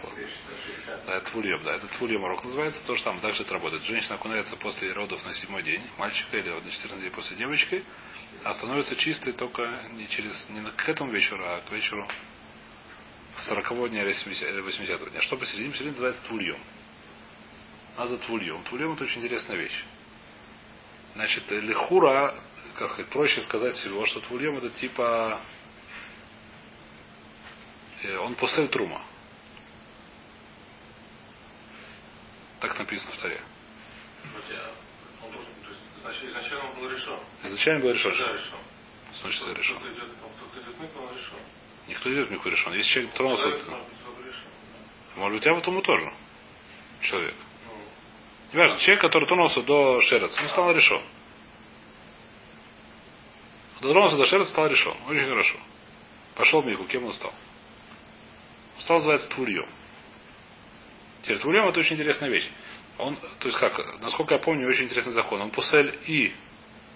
да, 1.05 1.17
это 1.17 1.31
твульем, 1.31 1.63
да. 1.63 1.75
Это 1.75 1.87
твульем 1.97 2.23
урок 2.23 2.43
называется. 2.43 2.83
То 2.85 2.95
же 2.95 3.03
самое, 3.03 3.21
также 3.21 3.43
это 3.43 3.53
работает. 3.53 3.83
Женщина 3.83 4.15
окунается 4.15 4.55
после 4.57 4.91
родов 4.91 5.23
на 5.25 5.33
седьмой 5.33 5.63
день, 5.63 5.81
мальчика 5.97 6.37
или 6.37 6.49
на 6.49 6.69
14 6.69 6.99
дней 6.99 7.11
после 7.11 7.37
девочки, 7.37 7.83
а 8.43 8.53
становится 8.53 8.95
чистой 8.95 9.33
только 9.33 9.89
не 9.93 10.07
через 10.09 10.49
не 10.49 10.61
к 10.71 10.89
этому 10.89 11.11
вечеру, 11.11 11.43
а 11.45 11.61
к 11.61 11.71
вечеру 11.71 12.07
40 13.39 13.89
дня 13.89 14.03
или 14.03 14.61
80 14.61 15.11
дня. 15.11 15.21
Что 15.21 15.37
посередине? 15.37 15.71
Посередине 15.71 15.91
называется 15.91 16.23
твульем. 16.23 16.59
А 17.95 18.07
за 18.07 18.17
твульем. 18.17 18.63
Твульем 18.63 18.93
это 18.93 19.03
очень 19.05 19.21
интересная 19.21 19.57
вещь. 19.57 19.85
Значит, 21.15 21.49
лихура, 21.49 22.35
как 22.75 22.89
сказать, 22.89 23.07
проще 23.07 23.41
сказать 23.41 23.75
всего, 23.75 24.05
что 24.05 24.19
твульем 24.19 24.57
это 24.57 24.69
типа 24.69 25.39
Э, 25.39 25.56
он 28.19 28.35
после 28.35 28.67
трума. 28.67 29.01
Так 32.59 32.77
написано 32.79 33.11
в 33.13 33.21
таре. 33.21 33.41
Значит, 36.01 36.23
изначально 36.29 36.69
он 36.69 36.75
был 36.79 36.89
решен. 36.89 37.19
Изначально 37.43 37.81
был 37.81 37.91
решен. 37.91 38.11
Да, 38.17 38.33
решен. 38.33 38.57
Значит, 39.21 39.41
это 39.43 39.53
решен. 39.59 39.75
Кто-то 39.77 39.93
идет, 39.93 40.09
кто-то 40.37 40.59
идет 40.59 40.79
микро, 40.79 40.99
он 41.01 41.13
решен. 41.15 41.39
Никто 41.87 42.13
идет 42.13 42.27
в 42.29 42.31
микву 42.31 42.49
решен. 42.49 42.73
Если 42.73 42.91
человек 42.91 43.13
тронулся, 43.13 43.43
Человек, 43.43 43.67
может 43.67 43.87
быть, 43.89 44.03
только 44.05 44.21
решен. 44.27 44.47
может 45.15 45.37
быть, 45.37 45.45
я 45.45 45.53
в 45.53 45.57
этом 45.57 45.81
тоже. 45.81 46.13
Человек. 47.01 47.35
Ну, 47.65 47.73
Неважно, 48.53 48.79
человек, 48.79 49.01
который 49.01 49.27
тронулся 49.27 49.61
до 49.63 50.01
шерец, 50.01 50.39
он 50.41 50.49
стал 50.49 50.71
решен. 50.71 51.01
Дотронулся 53.81 54.17
до 54.17 54.25
шерец, 54.25 54.49
стал 54.49 54.67
решен. 54.67 54.95
Очень 55.07 55.27
хорошо. 55.27 55.57
Пошел 56.35 56.63
мику, 56.63 56.85
кем 56.85 57.05
он 57.05 57.13
стал? 57.13 57.33
Стал 58.79 58.97
называется 58.97 59.29
Твульем. 59.29 59.67
Теперь 61.23 61.39
Твульем 61.39 61.67
это 61.67 61.79
очень 61.79 61.95
интересная 61.95 62.29
вещь. 62.29 62.49
Он, 62.97 63.15
то 63.15 63.47
есть 63.47 63.59
как, 63.59 64.01
насколько 64.01 64.35
я 64.35 64.39
помню, 64.39 64.67
очень 64.67 64.85
интересный 64.85 65.13
закон. 65.13 65.41
Он 65.41 65.51
пусель 65.51 65.99
и 66.07 66.33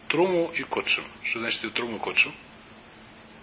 труму, 0.08 0.52
и 0.54 0.64
котшим. 0.64 1.04
Что 1.24 1.40
значит 1.40 1.64
и 1.64 1.70
труму, 1.70 1.98
и 1.98 2.00
котшим? 2.00 2.34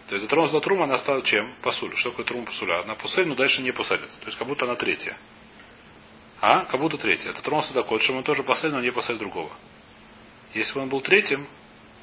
То 0.09 0.15
есть 0.15 0.25
дотронулся 0.25 0.55
до 0.55 0.61
трума, 0.61 0.85
она 0.85 0.99
стала 0.99 1.23
чем? 1.23 1.55
Пасуль. 1.63 1.95
Что 1.97 2.11
такое 2.11 2.25
трум 2.25 2.47
пасуля? 2.47 2.81
Одна 2.81 2.95
пусель, 2.95 3.29
но 3.29 3.35
дальше 3.35 3.61
не 3.63 3.73
пуселит. 3.73 4.09
То 4.21 4.27
есть 4.27 4.39
как 4.39 4.49
будто 4.49 4.65
она 4.65 4.75
третья. 4.75 5.17
А? 6.41 6.65
Как 6.65 6.81
будто 6.81 6.97
третья. 6.97 7.33
Дотронулся 7.33 7.75
до 7.75 7.83
котшим, 7.83 8.17
он 8.17 8.23
тоже 8.23 8.43
пусель, 8.43 8.71
но 8.71 8.81
не 8.81 8.91
пусель 8.91 9.19
другого. 9.19 9.51
Если 10.55 10.73
бы 10.75 10.81
он 10.81 10.89
был 10.89 11.01
третьим, 11.03 11.47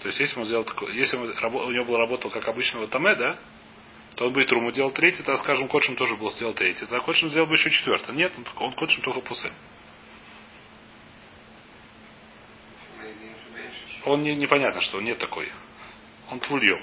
то 0.01 0.07
есть 0.07 0.19
если 0.19 0.39
он 0.39 0.45
сделал 0.45 0.63
такое, 0.63 0.93
если 0.93 1.17
он, 1.17 1.33
у 1.55 1.71
него 1.71 1.85
был 1.85 1.97
работал 1.97 2.29
как 2.29 2.47
обычного 2.47 2.87
таме, 2.87 3.15
да, 3.15 3.39
то 4.15 4.27
он 4.27 4.33
бы 4.33 4.43
и 4.43 4.45
труму 4.45 4.71
делал 4.71 4.91
третий, 4.91 5.23
тогда, 5.23 5.37
скажем, 5.37 5.67
Котшим 5.67 5.95
тоже 5.97 6.15
был 6.15 6.31
сделал 6.31 6.53
третий. 6.53 6.85
Тогда 6.85 7.01
Котшим 7.01 7.29
сделал 7.29 7.47
бы 7.47 7.55
еще 7.55 7.69
четвертый. 7.69 8.15
Нет, 8.15 8.31
он, 8.37 8.45
он 8.67 8.73
Котшим 8.73 9.01
только 9.01 9.19
пусы. 9.21 9.51
Он 14.05 14.21
не, 14.21 14.35
непонятно, 14.35 14.81
что 14.81 14.97
он 14.97 15.03
нет 15.03 15.17
такой. 15.17 15.51
Он 16.29 16.39
твульем. 16.39 16.81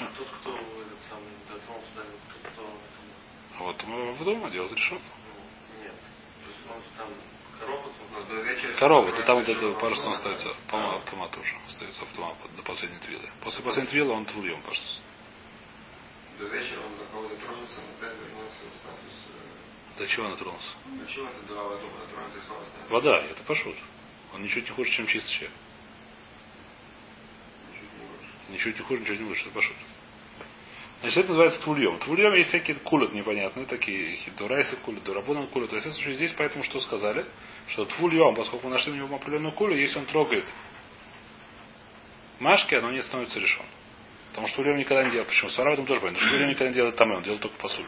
а 0.00 0.06
тот, 0.06 0.28
кто 0.40 0.50
этот 0.54 1.04
самый 1.08 1.32
дотронулся 1.48 1.94
до 1.94 2.02
него, 2.02 2.18
тот, 2.28 2.52
кто 2.52 3.58
А 3.58 3.62
вот 3.62 3.84
мы 3.84 4.12
в 4.12 4.24
дома 4.24 4.50
делать 4.50 4.72
решен. 4.72 4.98
ну, 4.98 5.82
нет. 5.84 5.94
То 6.42 6.50
есть 6.50 6.66
он 6.68 6.82
там 6.96 7.08
корова, 7.58 7.90
до. 8.28 8.78
Корова, 8.78 9.12
то 9.12 9.22
там 9.22 9.38
вот 9.38 9.48
это 9.48 9.72
пару 9.80 9.94
что 9.94 10.10
остается, 10.10 10.48
по-моему, 10.68 10.96
автомат 10.98 11.36
уже 11.36 11.56
остается 11.66 12.02
автомат 12.02 12.36
до 12.56 12.62
последней 12.62 12.98
твилы. 12.98 13.28
После 13.42 13.62
последней 13.64 13.90
твилы 13.90 14.12
он 14.12 14.24
твульем 14.26 14.60
пошел. 14.62 14.84
До 16.38 16.44
вечера 16.46 16.80
он 16.86 16.96
до 16.96 17.04
кого 17.10 17.28
дотронулся, 17.28 17.74
но 17.76 18.06
опять 18.06 18.16
вернулся 18.18 18.56
в 18.70 18.76
статус... 18.78 19.14
э, 19.96 19.98
До 19.98 20.06
чего 20.06 20.26
он 20.26 20.30
дотронулся? 20.32 20.68
Ну, 20.86 21.06
чего 21.06 21.26
ты 21.26 21.46
два 21.48 21.62
воду 21.64 21.86
дотронулся, 21.98 22.38
и? 22.38 22.92
Вода, 22.92 23.18
это 23.24 23.42
пошут. 23.42 23.76
Он 24.32 24.42
ничуть 24.42 24.68
не 24.68 24.74
хуже, 24.74 24.90
чем 24.92 25.06
чистый 25.08 25.30
человек. 25.30 25.56
Не. 28.48 28.54
Ничуть 28.54 28.78
не 28.78 28.84
хуже, 28.84 29.00
ничего 29.00 29.16
не 29.16 29.24
лучше, 29.24 29.42
это 29.42 29.50
пошут. 29.50 29.76
Значит, 31.00 31.18
это 31.18 31.28
называется 31.28 31.60
твульем. 31.62 31.98
Твульем 32.00 32.34
есть 32.34 32.48
всякие 32.48 32.76
кулят 32.76 33.12
непонятные, 33.12 33.66
такие 33.66 34.16
хидурайсы 34.16 34.76
кулят, 34.78 35.04
дурабунан 35.04 35.46
кулят. 35.46 35.70
То 35.70 35.76
есть, 35.76 35.86
в 35.86 35.92
случае, 35.92 36.16
здесь 36.16 36.32
поэтому 36.36 36.64
что 36.64 36.80
сказали? 36.80 37.24
Что 37.68 37.84
твульем, 37.84 38.34
поскольку 38.34 38.66
мы 38.66 38.72
нашли 38.74 38.92
у 38.92 38.96
него 38.96 39.14
определенную 39.14 39.52
кулю, 39.52 39.76
если 39.76 39.98
он 39.98 40.06
трогает 40.06 40.46
машки, 42.40 42.74
оно 42.74 42.90
не 42.90 43.02
становится 43.02 43.38
решен. 43.38 43.64
Потому 44.30 44.48
что 44.48 44.56
твульем 44.56 44.76
никогда 44.76 45.04
не 45.04 45.10
делает. 45.10 45.28
Почему? 45.28 45.50
Сара 45.50 45.70
в 45.70 45.74
этом 45.74 45.86
тоже 45.86 46.00
понятно. 46.00 46.20
Что 46.20 46.30
твульем 46.30 46.48
никогда 46.50 46.68
не 46.68 46.74
делает 46.74 46.96
тамэ, 46.96 47.16
он 47.16 47.22
делает 47.22 47.42
только 47.42 47.56
посуль. 47.58 47.86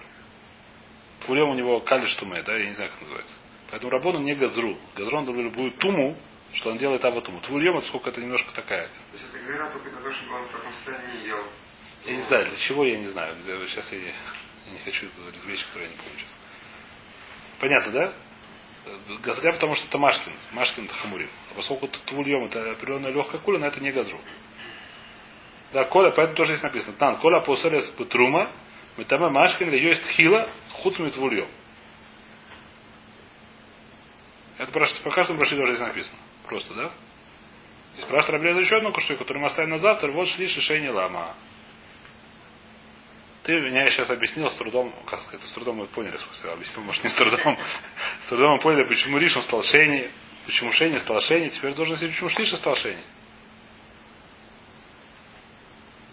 Твульем 1.27 1.51
у 1.51 1.55
него 1.55 1.81
калиш 1.81 2.15
туме, 2.15 2.43
да, 2.43 2.57
я 2.57 2.67
не 2.67 2.75
знаю, 2.75 2.91
как 2.91 3.01
называется. 3.01 3.35
Поэтому 3.71 3.91
Рабона 3.91 4.19
не 4.19 4.35
газру. 4.35 4.77
Газрон 4.97 5.25
дал 5.25 5.35
любую 5.35 5.73
туму, 5.73 6.17
что 6.53 6.71
он 6.71 6.79
делает 6.79 7.05
аватуму. 7.05 7.41
Твульем, 7.41 7.77
это 7.77 7.87
сколько 7.87 8.11
это 8.11 8.21
немножко 8.21 8.53
такая. 8.53 8.89
То 8.89 8.93
есть 9.13 9.25
это 9.33 9.71
только 9.73 9.91
того, 9.91 10.11
чтобы 10.13 10.35
он 10.35 10.45
в 10.45 10.53
таком 10.53 10.73
состоянии 10.73 11.27
ел. 11.27 11.45
Я 12.05 12.17
не 12.17 12.23
знаю, 12.23 12.47
для 12.47 12.59
чего 12.59 12.85
я 12.85 12.99
не 12.99 13.07
знаю. 13.07 13.37
Сейчас 13.43 13.93
я 13.93 13.99
не, 13.99 14.05
я 14.07 14.73
не 14.73 14.79
хочу 14.85 15.09
говорить 15.17 15.45
вещи, 15.45 15.67
которые 15.67 15.91
я 15.91 15.97
не 15.97 16.03
помню 16.03 16.19
сейчас. 16.19 16.37
Понятно, 17.61 17.93
да? 17.93 18.13
Газря, 19.23 19.53
потому 19.53 19.75
что 19.75 19.87
это 19.87 19.99
Машкин. 19.99 20.33
Машкин 20.53 20.85
это 20.87 20.95
Хамурим. 20.95 21.29
А 21.51 21.55
поскольку 21.55 21.89
твульем 22.07 22.45
это 22.45 22.71
определенная 22.73 23.13
легкая 23.13 23.41
куля, 23.41 23.59
но 23.59 23.67
это 23.67 23.81
не 23.81 23.93
газру. 23.93 24.19
Да, 25.73 25.85
коля, 25.85 26.11
поэтому 26.11 26.37
тоже 26.37 26.53
здесь 26.53 26.63
написано. 26.63 26.97
Тан, 26.97 27.19
коля 27.19 27.41
посолес 27.41 27.89
петрума, 27.91 28.57
метаме 28.97 29.29
Машкин 29.29 29.71
ли 29.71 29.79
есть 29.79 30.05
хила, 30.13 30.51
хуцмит 30.71 31.15
твульем. 31.15 31.49
Это 34.57 34.73
по, 34.73 34.81
по 34.81 35.11
каждому 35.11 35.39
броши 35.39 35.57
тоже 35.57 35.75
здесь 35.75 35.87
написано. 35.87 36.19
Просто, 36.47 36.75
да? 36.75 36.91
И 37.97 38.01
спрашивает 38.01 38.43
Раблеза 38.43 38.61
еще 38.61 38.77
одну 38.77 38.93
кушту, 38.93 39.17
которую 39.17 39.43
мы 39.43 39.49
оставим 39.49 39.71
на 39.71 39.79
завтра. 39.79 40.11
Вот 40.11 40.29
шли 40.29 40.49
шишение 40.49 40.91
лама. 40.91 41.35
Ты 43.43 43.59
меня 43.59 43.89
сейчас 43.91 44.11
объяснил 44.11 44.51
с 44.51 44.55
трудом, 44.55 44.93
как 45.07 45.23
сказать, 45.23 45.47
с 45.49 45.53
трудом 45.53 45.77
мы 45.77 45.87
поняли, 45.87 46.17
смысле, 46.19 46.51
объяснил, 46.51 46.83
может, 46.85 47.03
не 47.03 47.11
с 47.11 47.15
трудом. 47.15 47.59
С 48.23 48.29
трудом 48.29 48.53
мы 48.53 48.61
поняли, 48.61 48.87
почему 48.87 49.17
Ришон 49.17 49.43
стал 49.45 49.63
Шени, 49.63 50.11
почему 50.45 50.73
Шени 50.73 50.99
стал 50.99 51.21
Шени, 51.23 51.49
теперь 51.49 51.73
должен 51.73 51.97
сказать, 51.97 52.15
почему 52.15 52.29
Шлиша 52.31 52.57
стал 52.59 52.77
Шени. 52.77 53.03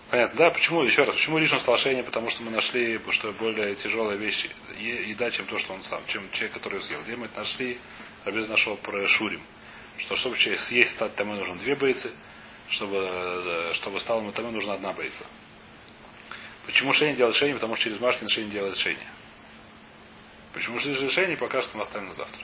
Понятно, 0.10 0.38
да? 0.38 0.52
Почему, 0.52 0.84
еще 0.84 1.04
раз, 1.04 1.16
почему 1.16 1.38
Ришон 1.38 1.60
стал 1.60 1.78
Шени? 1.80 2.02
Потому 2.02 2.30
что 2.30 2.44
мы 2.44 2.52
нашли, 2.52 3.00
что 3.12 3.34
более 3.34 3.76
тяжелая 3.76 4.16
вещь, 4.16 4.48
е- 4.78 5.10
еда, 5.10 5.30
чем 5.30 5.48
то, 5.48 5.60
что 5.60 5.74
он 5.74 5.84
сам, 5.84 6.02
чем 6.08 6.32
человек, 6.32 6.54
который 6.54 6.82
съел. 6.84 7.02
Где 7.04 7.18
мы 7.18 7.26
это 7.26 7.40
нашли? 7.40 7.78
Рабез 8.24 8.48
нашел 8.48 8.78
про 8.78 9.06
Шурим. 9.06 9.42
Что 9.98 10.16
чтобы 10.16 10.38
человек 10.38 10.62
съесть 10.62 10.92
стать 10.92 11.14
тому 11.16 11.34
нужно 11.34 11.56
две 11.56 11.76
бойцы, 11.76 12.10
чтобы, 12.70 12.98
э, 12.98 13.74
чтобы 13.74 14.00
стало 14.00 14.22
ему 14.22 14.32
тому 14.32 14.52
нужна 14.52 14.76
одна 14.76 14.94
бойца. 14.94 15.26
Почему 16.68 16.94
Шейни 16.94 17.16
делает 17.16 17.36
Шейни? 17.38 17.54
Потому 17.54 17.76
что 17.76 17.86
через 17.86 18.00
Машкин 18.00 18.28
Шейни 18.28 18.52
делает 18.52 18.76
Шейни. 18.78 19.08
Почему 20.54 20.80
Шейни 20.80 21.36
пока 21.36 21.62
что 21.62 21.78
мы 21.78 21.84
оставим 21.84 22.10
на 22.10 22.14
завтра. 22.14 22.42